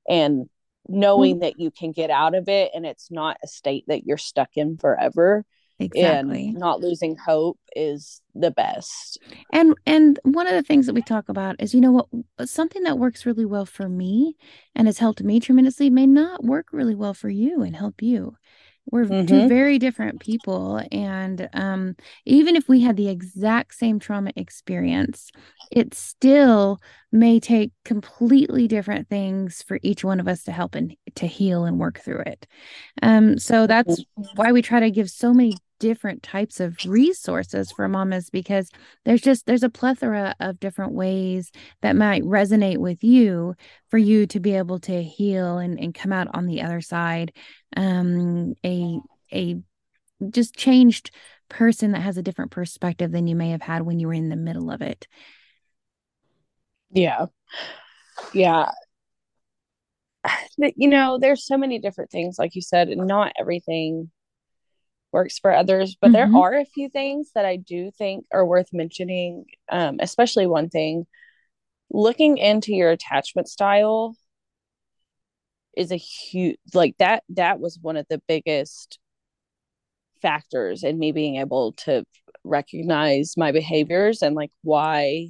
and 0.09 0.49
knowing 0.89 1.35
mm-hmm. 1.35 1.43
that 1.43 1.61
you 1.61 1.71
can 1.71 1.93
get 1.93 2.11
out 2.11 2.35
of 2.35 2.49
it 2.49 2.71
and 2.75 2.85
it's 2.87 3.11
not 3.11 3.37
a 3.45 3.47
state 3.47 3.85
that 3.89 4.05
you're 4.05 4.17
stuck 4.17 4.51
in 4.57 4.77
forever 4.77 5.45
exactly 5.79 6.49
and 6.49 6.59
not 6.59 6.81
losing 6.81 7.17
hope 7.17 7.59
is 7.77 8.21
the 8.35 8.51
best 8.51 9.19
and 9.53 9.75
and 9.87 10.19
one 10.25 10.47
of 10.47 10.53
the 10.53 10.63
things 10.63 10.87
that 10.87 10.95
we 10.95 11.03
talk 11.03 11.29
about 11.29 11.57
is 11.61 11.73
you 11.73 11.81
know 11.81 11.93
what 11.93 12.49
something 12.49 12.83
that 12.83 12.99
works 12.99 13.25
really 13.25 13.45
well 13.45 13.67
for 13.67 13.89
me 13.89 14.37
and 14.75 14.89
has 14.89 14.99
helped 14.99 15.23
me 15.23 15.39
tremendously 15.39 15.89
may 15.89 16.07
not 16.07 16.45
work 16.45 16.67
really 16.73 16.95
well 16.95 17.15
for 17.15 17.29
you 17.29 17.63
and 17.63 17.77
help 17.77 18.03
you 18.03 18.37
we're 18.91 19.05
mm-hmm. 19.05 19.27
two 19.27 19.49
very 19.49 19.79
different 19.79 20.21
people 20.21 20.83
and 20.91 21.49
um, 21.53 21.95
even 22.25 22.57
if 22.57 22.69
we 22.69 22.81
had 22.81 22.97
the 22.97 23.09
exact 23.09 23.75
same 23.75 23.99
trauma 23.99 24.33
experience 24.37 25.31
it 25.71 25.95
still 25.95 26.81
may 27.13 27.39
take 27.39 27.73
completely 27.85 28.67
different 28.67 29.09
things 29.09 29.63
for 29.63 29.79
each 29.83 30.05
one 30.05 30.21
of 30.21 30.29
us 30.29 30.43
to 30.45 30.53
help 30.53 30.75
and 30.75 30.97
to 31.15 31.27
heal 31.27 31.65
and 31.65 31.79
work 31.79 32.01
through 32.01 32.21
it 32.21 32.47
um, 33.03 33.39
so 33.39 33.67
that's 33.67 34.01
mm-hmm. 34.01 34.23
why 34.37 34.53
we 34.53 34.63
try 34.63 34.81
to 34.81 34.91
give 34.91 35.11
so 35.11 35.33
many 35.33 35.55
different 35.79 36.23
types 36.23 36.61
of 36.61 36.77
resources 36.87 37.71
for 37.73 37.89
mamas 37.89 38.31
because 38.31 38.71
there's 39.05 39.21
just 39.21 39.47
there's 39.47 39.63
a 39.63 39.71
plethora 39.71 40.35
of 40.41 40.61
different 40.61 40.93
ways 40.93 41.51
that 41.83 41.97
might 41.97 42.23
resonate 42.23 42.79
with 42.79 43.03
you 43.05 43.55
for 43.89 43.99
you 43.99 44.27
to 44.27 44.41
be 44.41 44.55
able 44.55 44.79
to 44.79 45.03
heal 45.03 45.59
and, 45.59 45.79
and 45.79 45.95
come 45.95 46.13
out 46.13 46.29
on 46.35 46.47
the 46.47 46.63
other 46.63 46.81
side 46.81 47.33
um 47.77 48.55
a 48.65 48.99
a 49.33 49.57
just 50.31 50.55
changed 50.55 51.11
person 51.49 51.93
that 51.93 52.01
has 52.01 52.17
a 52.19 52.23
different 52.23 52.51
perspective 52.51 53.13
than 53.13 53.27
you 53.27 53.37
may 53.37 53.51
have 53.51 53.63
had 53.63 53.83
when 53.83 53.99
you 54.01 54.07
were 54.09 54.13
in 54.15 54.29
the 54.29 54.37
middle 54.37 54.71
of 54.71 54.83
it. 54.83 55.07
Yeah. 56.91 57.27
Yeah. 58.33 58.71
You 60.77 60.89
know 60.89 61.19
there's 61.19 61.47
so 61.47 61.57
many 61.57 61.79
different 61.79 62.11
things 62.11 62.37
like 62.39 62.55
you 62.55 62.63
said 62.63 62.89
not 62.89 63.33
everything 63.39 64.11
works 65.13 65.39
for 65.39 65.53
others 65.53 65.97
but 66.01 66.11
mm-hmm. 66.11 66.33
there 66.33 66.43
are 66.43 66.55
a 66.55 66.65
few 66.65 66.89
things 66.89 67.31
that 67.35 67.45
i 67.45 67.57
do 67.57 67.91
think 67.91 68.25
are 68.33 68.45
worth 68.45 68.69
mentioning 68.73 69.45
um, 69.71 69.97
especially 70.01 70.47
one 70.47 70.69
thing 70.69 71.07
looking 71.91 72.39
into 72.39 72.73
your 72.73 72.91
attachment 72.91 73.49
style 73.49 74.15
is 75.77 75.93
a 75.93 75.97
huge 75.97 76.59
like 76.75 76.97
that 76.99 77.23
that 77.31 77.61
was 77.61 77.79
one 77.81 77.97
of 77.97 78.07
the 78.11 78.21
biggest 78.29 78.99
factors 80.21 80.83
in 80.83 80.99
me 80.99 81.13
being 81.13 81.37
able 81.37 81.73
to 81.73 82.05
recognize 82.45 83.37
my 83.37 83.53
behaviors 83.53 84.23
and 84.23 84.35
like 84.35 84.51
why 84.63 85.29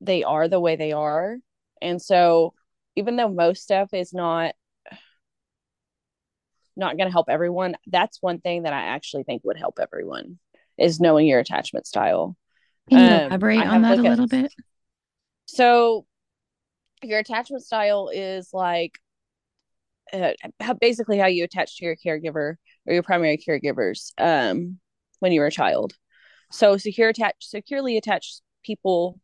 they 0.00 0.22
are 0.22 0.48
the 0.48 0.60
way 0.60 0.76
they 0.76 0.92
are 0.92 1.36
and 1.80 2.00
so 2.00 2.52
even 2.96 3.16
though 3.16 3.28
most 3.28 3.62
stuff 3.62 3.94
is 3.94 4.12
not 4.12 4.54
not 6.76 6.96
going 6.96 7.06
to 7.06 7.12
help 7.12 7.26
everyone 7.28 7.74
that's 7.86 8.18
one 8.20 8.40
thing 8.40 8.62
that 8.62 8.72
i 8.72 8.82
actually 8.82 9.22
think 9.22 9.42
would 9.44 9.58
help 9.58 9.78
everyone 9.80 10.38
is 10.78 11.00
knowing 11.00 11.26
your 11.26 11.40
attachment 11.40 11.86
style. 11.86 12.36
Can 12.88 12.98
you 12.98 13.04
um, 13.04 13.26
elaborate 13.26 13.66
on 13.66 13.82
that 13.82 13.98
a 13.98 14.02
little 14.02 14.24
at, 14.24 14.30
bit? 14.30 14.54
So 15.46 16.06
your 17.02 17.18
attachment 17.18 17.62
style 17.62 18.10
is 18.12 18.50
like 18.52 18.98
uh, 20.12 20.32
how, 20.60 20.74
basically 20.74 21.18
how 21.18 21.26
you 21.26 21.44
attach 21.44 21.76
to 21.78 21.84
your 21.84 21.96
caregiver 21.96 22.56
or 22.86 22.94
your 22.94 23.02
primary 23.02 23.38
caregivers 23.38 24.12
um, 24.18 24.78
when 25.20 25.32
you 25.32 25.40
were 25.40 25.46
a 25.46 25.52
child. 25.52 25.94
So 26.50 26.76
secure 26.76 27.08
attached 27.08 27.44
securely 27.44 27.96
attached 27.96 28.42
people 28.62 29.18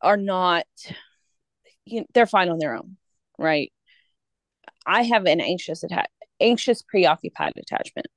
are 0.00 0.16
not 0.16 0.66
you 1.84 2.00
know, 2.00 2.06
they're 2.12 2.26
fine 2.26 2.48
on 2.48 2.58
their 2.58 2.76
own 2.76 2.96
right 3.38 3.72
I 4.86 5.02
have 5.02 5.26
an 5.26 5.40
anxious 5.40 5.82
attack, 5.82 6.10
anxious 6.40 6.82
preoccupied 6.82 7.54
attachment, 7.56 8.08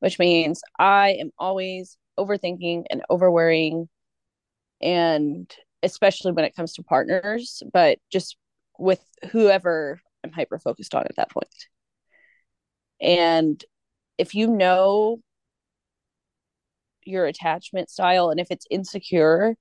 which 0.00 0.18
means 0.18 0.62
I 0.78 1.10
am 1.20 1.30
always 1.38 1.98
overthinking 2.18 2.84
and 2.90 3.02
over 3.10 3.30
worrying, 3.30 3.88
and 4.80 5.52
especially 5.82 6.32
when 6.32 6.44
it 6.44 6.56
comes 6.56 6.74
to 6.74 6.82
partners, 6.82 7.62
but 7.72 7.98
just 8.10 8.36
with 8.78 9.02
whoever 9.30 10.00
I'm 10.24 10.32
hyper 10.32 10.58
focused 10.58 10.94
on 10.94 11.04
at 11.04 11.16
that 11.16 11.30
point. 11.30 11.48
And 13.00 13.62
if 14.18 14.34
you 14.34 14.48
know 14.48 15.20
your 17.04 17.26
attachment 17.26 17.90
style 17.90 18.30
and 18.30 18.40
if 18.40 18.48
it's 18.50 18.66
insecure, 18.70 19.56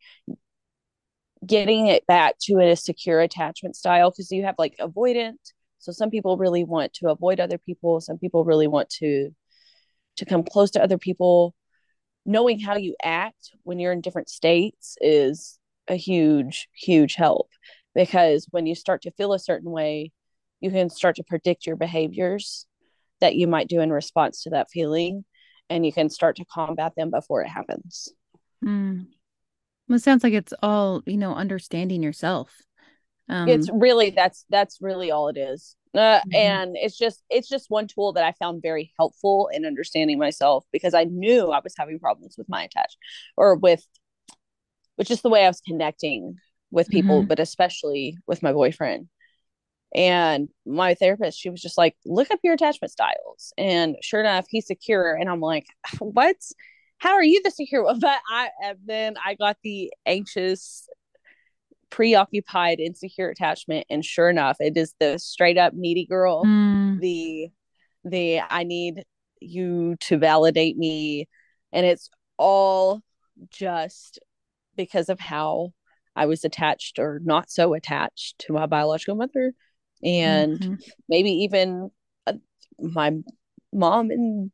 getting 1.46 1.88
it 1.88 2.06
back 2.08 2.36
to 2.42 2.60
a 2.60 2.76
secure 2.76 3.20
attachment 3.20 3.76
style 3.76 4.10
because 4.10 4.32
you 4.32 4.44
have 4.44 4.56
like 4.58 4.76
avoidant 4.78 5.54
so 5.86 5.92
some 5.92 6.10
people 6.10 6.36
really 6.36 6.64
want 6.64 6.94
to 6.94 7.10
avoid 7.10 7.40
other 7.40 7.60
people. 7.60 8.02
Some 8.02 8.18
people 8.18 8.44
really 8.44 8.66
want 8.66 8.90
to 9.02 9.30
to 10.18 10.26
come 10.26 10.44
close 10.44 10.72
to 10.72 10.82
other 10.84 10.98
people. 10.98 11.54
Knowing 12.26 12.60
how 12.60 12.76
you 12.76 12.96
act 13.04 13.52
when 13.62 13.78
you're 13.78 13.92
in 13.92 14.02
different 14.02 14.28
states 14.28 14.98
is 15.00 15.60
a 15.88 15.94
huge 15.96 16.68
huge 16.74 17.14
help 17.14 17.50
because 17.94 18.48
when 18.50 18.66
you 18.66 18.74
start 18.74 19.04
to 19.04 19.12
feel 19.12 19.34
a 19.34 19.38
certain 19.38 19.70
way 19.70 20.12
you 20.60 20.72
can 20.72 20.90
start 20.90 21.18
to 21.18 21.24
predict 21.24 21.68
your 21.68 21.76
behaviors 21.76 22.66
that 23.22 23.36
you 23.36 23.46
might 23.46 23.68
do 23.68 23.82
in 23.82 23.92
response 23.92 24.42
to 24.42 24.50
that 24.50 24.72
feeling 24.72 25.24
and 25.70 25.86
you 25.86 25.94
can 25.94 26.10
start 26.10 26.38
to 26.38 26.46
combat 26.46 26.94
them 26.98 27.12
before 27.12 27.44
it 27.44 27.50
happens. 27.50 28.10
Mm. 28.64 29.06
well 29.88 29.98
it 29.98 30.02
sounds 30.02 30.24
like 30.24 30.34
it's 30.34 30.56
all 30.64 31.04
you 31.06 31.18
know 31.18 31.36
understanding 31.36 32.02
yourself 32.02 32.64
um, 33.30 33.48
it's 33.48 33.70
really 33.72 34.12
that's 34.12 34.46
that's 34.50 34.80
really 34.82 35.12
all 35.12 35.30
it 35.30 35.38
is. 35.38 35.76
Uh, 35.94 36.20
mm-hmm. 36.20 36.36
and 36.36 36.76
it's 36.76 36.98
just 36.98 37.24
it's 37.30 37.48
just 37.48 37.70
one 37.70 37.88
tool 37.88 38.12
that 38.12 38.26
i 38.26 38.34
found 38.34 38.62
very 38.62 38.92
helpful 39.00 39.50
in 39.54 39.66
understanding 39.66 40.20
myself 40.20 40.66
because 40.74 40.94
i 40.94 41.06
knew 41.06 41.52
i 41.52 41.62
was 41.64 41.74
having 41.78 41.98
problems 42.00 42.36
with 42.38 42.50
my 42.50 42.64
attach 42.64 42.98
or 43.38 43.56
with 43.56 43.82
which 44.98 45.10
is 45.10 45.22
the 45.22 45.30
way 45.30 45.46
i 45.46 45.48
was 45.48 45.62
connecting 45.62 46.36
with 46.76 46.90
people 46.90 47.20
mm-hmm. 47.20 47.28
but 47.28 47.40
especially 47.40 48.18
with 48.28 48.44
my 48.44 48.54
boyfriend. 48.54 49.08
And 49.96 50.50
my 50.66 50.94
therapist 50.94 51.40
she 51.40 51.50
was 51.50 51.62
just 51.62 51.78
like 51.78 51.96
look 52.06 52.30
up 52.30 52.40
your 52.44 52.54
attachment 52.54 52.92
styles. 52.92 53.54
And 53.58 53.96
sure 54.02 54.20
enough 54.20 54.46
he's 54.50 54.68
secure. 54.68 55.14
And 55.16 55.30
i'm 55.30 55.40
like 55.40 55.66
what? 56.00 56.36
How 56.98 57.14
are 57.14 57.24
you 57.24 57.42
the 57.44 57.52
secure 57.52 57.84
one? 57.84 58.00
But 58.02 58.20
i 58.30 58.50
and 58.64 58.78
then 58.86 59.16
i 59.26 59.36
got 59.36 59.58
the 59.64 59.92
anxious 60.06 60.88
preoccupied 61.90 62.80
insecure 62.80 63.30
attachment 63.30 63.86
and 63.90 64.04
sure 64.04 64.30
enough 64.30 64.58
it 64.60 64.76
is 64.76 64.94
the 65.00 65.18
straight 65.18 65.58
up 65.58 65.74
needy 65.74 66.06
girl 66.06 66.44
mm. 66.44 67.00
the 67.00 67.50
the 68.04 68.42
i 68.50 68.64
need 68.64 69.04
you 69.40 69.96
to 70.00 70.18
validate 70.18 70.78
me 70.78 71.28
and 71.72 71.86
it's 71.86 72.10
all 72.38 73.02
just 73.50 74.20
because 74.76 75.10
of 75.10 75.20
how 75.20 75.72
i 76.16 76.26
was 76.26 76.44
attached 76.44 77.00
or 77.00 77.22
not 77.24 77.50
so 77.50 77.74
attached 77.74 78.40
to 78.40 78.54
my 78.54 78.66
biological 78.66 79.16
mother 79.16 79.54
and 80.04 80.60
mm-hmm. 80.60 80.74
maybe 81.08 81.30
even 81.30 81.90
uh, 82.28 82.34
my 82.80 83.12
mom 83.72 84.10
and 84.10 84.52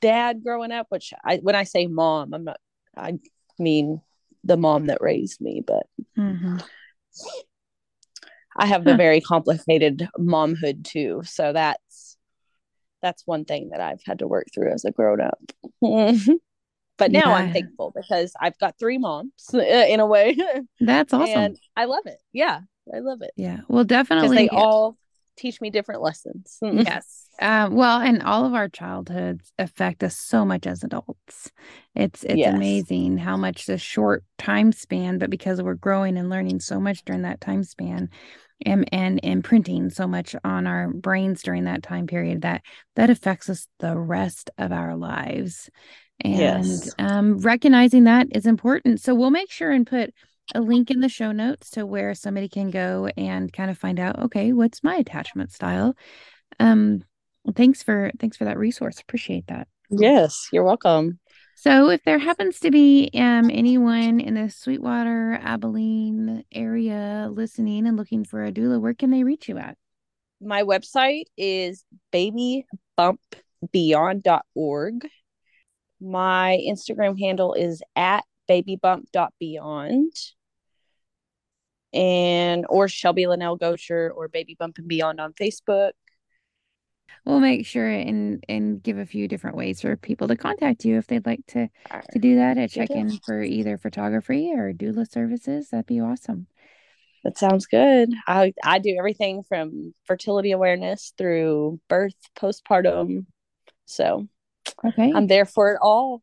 dad 0.00 0.42
growing 0.42 0.72
up 0.72 0.86
which 0.88 1.12
i 1.24 1.36
when 1.38 1.54
i 1.54 1.64
say 1.64 1.86
mom 1.86 2.32
i'm 2.32 2.44
not 2.44 2.58
i 2.96 3.18
mean 3.58 4.00
the 4.44 4.56
mom 4.56 4.86
that 4.86 5.00
raised 5.00 5.40
me, 5.40 5.62
but 5.66 5.86
mm-hmm. 6.18 6.58
I 8.56 8.66
have 8.66 8.84
the 8.84 8.96
very 8.96 9.20
complicated 9.20 10.08
momhood 10.18 10.84
too. 10.84 11.22
So 11.24 11.52
that's 11.52 12.16
that's 13.02 13.26
one 13.26 13.44
thing 13.44 13.70
that 13.70 13.80
I've 13.80 14.02
had 14.04 14.18
to 14.18 14.28
work 14.28 14.46
through 14.52 14.72
as 14.72 14.84
a 14.84 14.90
grown 14.90 15.20
up. 15.20 15.38
but 15.80 17.10
now 17.10 17.30
yeah. 17.30 17.32
I'm 17.32 17.52
thankful 17.52 17.92
because 17.94 18.32
I've 18.40 18.58
got 18.58 18.78
three 18.78 18.98
moms 18.98 19.32
in 19.54 20.00
a 20.00 20.06
way. 20.06 20.36
That's 20.80 21.12
awesome. 21.12 21.38
And 21.38 21.60
I 21.76 21.86
love 21.86 22.06
it. 22.06 22.18
Yeah, 22.32 22.60
I 22.94 22.98
love 22.98 23.22
it. 23.22 23.32
Yeah. 23.36 23.60
Well, 23.68 23.84
definitely. 23.84 24.36
They 24.36 24.48
all 24.48 24.96
teach 25.40 25.60
me 25.60 25.70
different 25.70 26.02
lessons. 26.02 26.58
yes. 26.62 27.26
Uh, 27.40 27.68
well, 27.72 28.00
and 28.00 28.22
all 28.22 28.44
of 28.44 28.52
our 28.52 28.68
childhoods 28.68 29.52
affect 29.58 30.04
us 30.04 30.16
so 30.16 30.44
much 30.44 30.66
as 30.66 30.84
adults. 30.84 31.50
It's 31.94 32.22
it's 32.24 32.36
yes. 32.36 32.54
amazing 32.54 33.16
how 33.16 33.36
much 33.36 33.64
the 33.64 33.78
short 33.78 34.24
time 34.36 34.72
span, 34.72 35.18
but 35.18 35.30
because 35.30 35.62
we're 35.62 35.74
growing 35.74 36.18
and 36.18 36.28
learning 36.28 36.60
so 36.60 36.78
much 36.78 37.02
during 37.04 37.22
that 37.22 37.40
time 37.40 37.64
span, 37.64 38.10
and 38.66 38.86
and 38.92 39.20
imprinting 39.22 39.88
so 39.88 40.06
much 40.06 40.36
on 40.44 40.66
our 40.66 40.88
brains 40.88 41.42
during 41.42 41.64
that 41.64 41.82
time 41.82 42.06
period 42.06 42.42
that 42.42 42.62
that 42.96 43.08
affects 43.10 43.48
us 43.48 43.66
the 43.78 43.96
rest 43.96 44.50
of 44.58 44.70
our 44.72 44.94
lives. 44.96 45.70
And 46.22 46.36
yes. 46.36 46.94
um, 46.98 47.38
recognizing 47.38 48.04
that 48.04 48.26
is 48.32 48.44
important. 48.44 49.00
So 49.00 49.14
we'll 49.14 49.30
make 49.30 49.50
sure 49.50 49.70
and 49.70 49.86
put 49.86 50.12
a 50.54 50.60
link 50.60 50.90
in 50.90 51.00
the 51.00 51.08
show 51.08 51.32
notes 51.32 51.70
to 51.70 51.86
where 51.86 52.14
somebody 52.14 52.48
can 52.48 52.70
go 52.70 53.08
and 53.16 53.52
kind 53.52 53.70
of 53.70 53.78
find 53.78 54.00
out 54.00 54.18
okay 54.18 54.52
what's 54.52 54.82
my 54.82 54.96
attachment 54.96 55.52
style? 55.52 55.94
Um 56.58 57.04
thanks 57.54 57.82
for 57.82 58.10
thanks 58.18 58.36
for 58.36 58.44
that 58.44 58.58
resource. 58.58 59.00
Appreciate 59.00 59.46
that. 59.48 59.68
Yes 59.90 60.48
you're 60.52 60.64
welcome. 60.64 61.18
So 61.56 61.90
if 61.90 62.02
there 62.04 62.18
happens 62.18 62.60
to 62.60 62.70
be 62.70 63.10
um 63.14 63.50
anyone 63.50 64.20
in 64.20 64.34
the 64.34 64.50
sweetwater 64.50 65.38
abilene 65.42 66.44
area 66.52 67.28
listening 67.30 67.86
and 67.86 67.96
looking 67.96 68.24
for 68.24 68.44
a 68.44 68.52
doula 68.52 68.78
where 68.80 68.94
can 68.94 69.10
they 69.10 69.24
reach 69.24 69.48
you 69.48 69.58
at? 69.58 69.76
My 70.40 70.62
website 70.62 71.24
is 71.36 71.84
babybumpbeyond.org 72.12 75.08
my 76.00 76.58
instagram 76.66 77.18
handle 77.18 77.54
is 77.54 77.82
at 77.94 78.24
babybump.beyond 78.48 80.12
and 81.92 82.66
or 82.68 82.88
Shelby 82.88 83.26
Linnell 83.26 83.56
Gosher 83.56 84.12
or 84.14 84.28
Baby 84.28 84.56
Bump 84.58 84.78
and 84.78 84.88
Beyond 84.88 85.20
on 85.20 85.32
Facebook. 85.32 85.92
we'll 87.26 87.40
make 87.40 87.66
sure 87.66 87.88
and 87.88 88.44
and 88.48 88.82
give 88.82 88.98
a 88.98 89.06
few 89.06 89.28
different 89.28 89.56
ways 89.56 89.80
for 89.80 89.96
people 89.96 90.28
to 90.28 90.36
contact 90.36 90.84
you 90.84 90.96
if 90.96 91.06
they'd 91.06 91.26
like 91.26 91.44
to 91.46 91.68
right. 91.92 92.04
to 92.12 92.18
do 92.18 92.36
that 92.36 92.58
A 92.58 92.68
check 92.68 92.90
in 92.90 93.18
for 93.24 93.42
either 93.42 93.76
photography 93.78 94.52
or 94.52 94.72
doula 94.72 95.10
services. 95.10 95.70
That'd 95.70 95.86
be 95.86 96.00
awesome. 96.00 96.46
That 97.24 97.36
sounds 97.36 97.66
good. 97.66 98.10
I 98.26 98.54
I 98.64 98.78
do 98.78 98.94
everything 98.98 99.42
from 99.42 99.94
fertility 100.06 100.52
awareness 100.52 101.12
through 101.18 101.80
birth, 101.88 102.14
postpartum. 102.36 103.26
So 103.84 104.26
okay, 104.84 105.12
I'm 105.14 105.26
there 105.26 105.44
for 105.44 105.72
it 105.72 105.78
all. 105.82 106.22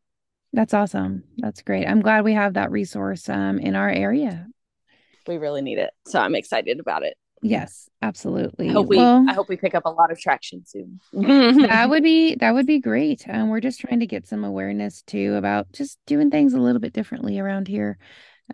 That's 0.52 0.74
awesome. 0.74 1.24
That's 1.36 1.62
great. 1.62 1.86
I'm 1.86 2.00
glad 2.00 2.24
we 2.24 2.32
have 2.32 2.54
that 2.54 2.70
resource 2.70 3.28
um, 3.28 3.58
in 3.58 3.76
our 3.76 3.90
area. 3.90 4.48
We 5.28 5.36
really 5.36 5.62
need 5.62 5.78
it. 5.78 5.90
So 6.06 6.18
I'm 6.18 6.34
excited 6.34 6.80
about 6.80 7.04
it. 7.04 7.16
Yes, 7.40 7.88
absolutely. 8.02 8.68
I 8.68 8.72
hope 8.72 8.88
we 8.88 8.96
well, 8.96 9.24
I 9.28 9.32
hope 9.32 9.48
we 9.48 9.56
pick 9.56 9.74
up 9.74 9.84
a 9.84 9.90
lot 9.90 10.10
of 10.10 10.18
traction 10.18 10.64
soon. 10.66 11.00
that 11.12 11.88
would 11.88 12.02
be 12.02 12.34
that 12.40 12.52
would 12.52 12.66
be 12.66 12.80
great. 12.80 13.24
Um, 13.28 13.48
we're 13.48 13.60
just 13.60 13.80
trying 13.80 14.00
to 14.00 14.06
get 14.06 14.26
some 14.26 14.42
awareness 14.42 15.02
too 15.02 15.34
about 15.36 15.70
just 15.72 15.98
doing 16.06 16.30
things 16.30 16.54
a 16.54 16.58
little 16.58 16.80
bit 16.80 16.92
differently 16.92 17.38
around 17.38 17.68
here. 17.68 17.98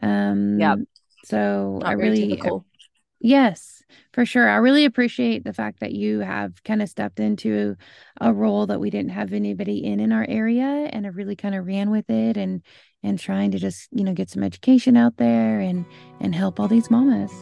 Um, 0.03 0.61
yeah. 0.61 0.77
So 1.25 1.79
Not 1.81 1.89
I 1.89 1.93
really, 1.93 2.39
yes, 3.21 3.74
for 4.13 4.25
sure. 4.25 4.49
I 4.49 4.57
really 4.57 4.85
appreciate 4.85 5.45
the 5.45 5.53
fact 5.53 5.81
that 5.81 5.93
you 5.93 6.21
have 6.21 6.63
kind 6.65 6.83
of 6.83 6.89
stepped 6.89 7.21
into 7.21 7.77
a 8.21 8.33
role 8.33 8.67
that 8.67 8.81
we 8.81 8.91
didn't 8.91 9.11
have 9.11 9.33
anybody 9.33 9.85
in 9.85 10.01
in 10.01 10.13
our 10.13 10.27
area, 10.29 10.65
and 10.65 11.05
have 11.05 11.17
really 11.17 11.37
kind 11.37 11.55
of 11.55 11.67
ran 11.67 11.91
with 11.91 12.09
it 12.11 12.37
and 12.37 12.63
and 13.03 13.19
trying 13.19 13.51
to 13.53 13.59
just 13.59 13.89
you 13.93 14.05
know 14.05 14.13
get 14.13 14.31
some 14.31 14.43
education 14.43 14.97
out 14.97 15.17
there 15.17 15.61
and 15.61 15.85
and 16.21 16.35
help 16.35 16.61
all 16.61 16.69
these 16.69 16.91
mamas. 16.91 17.33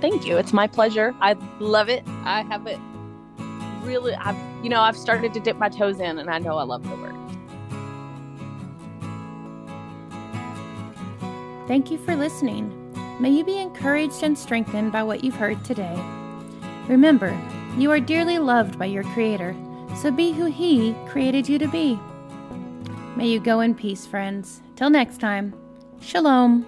Thank 0.00 0.26
you. 0.26 0.36
It's 0.36 0.52
my 0.52 0.66
pleasure. 0.66 1.14
I 1.20 1.34
love 1.60 1.88
it. 1.88 2.02
I 2.24 2.42
have 2.42 2.66
it 2.66 2.78
really 3.82 4.14
I've 4.14 4.36
you 4.62 4.68
know, 4.68 4.80
I've 4.80 4.96
started 4.96 5.32
to 5.34 5.40
dip 5.40 5.56
my 5.56 5.68
toes 5.68 6.00
in 6.00 6.18
and 6.18 6.28
I 6.28 6.38
know 6.38 6.58
I 6.58 6.64
love 6.64 6.82
the 6.82 6.96
work. 6.96 7.14
Thank 11.68 11.90
you 11.90 11.98
for 11.98 12.16
listening. 12.16 12.77
May 13.20 13.30
you 13.30 13.44
be 13.44 13.58
encouraged 13.58 14.22
and 14.22 14.38
strengthened 14.38 14.92
by 14.92 15.02
what 15.02 15.24
you've 15.24 15.34
heard 15.34 15.64
today. 15.64 16.00
Remember, 16.88 17.36
you 17.76 17.90
are 17.90 17.98
dearly 17.98 18.38
loved 18.38 18.78
by 18.78 18.86
your 18.86 19.02
Creator, 19.04 19.56
so 19.96 20.10
be 20.12 20.32
who 20.32 20.44
He 20.44 20.94
created 21.08 21.48
you 21.48 21.58
to 21.58 21.68
be. 21.68 21.98
May 23.16 23.26
you 23.26 23.40
go 23.40 23.60
in 23.60 23.74
peace, 23.74 24.06
friends. 24.06 24.62
Till 24.76 24.90
next 24.90 25.18
time, 25.18 25.52
Shalom. 26.00 26.64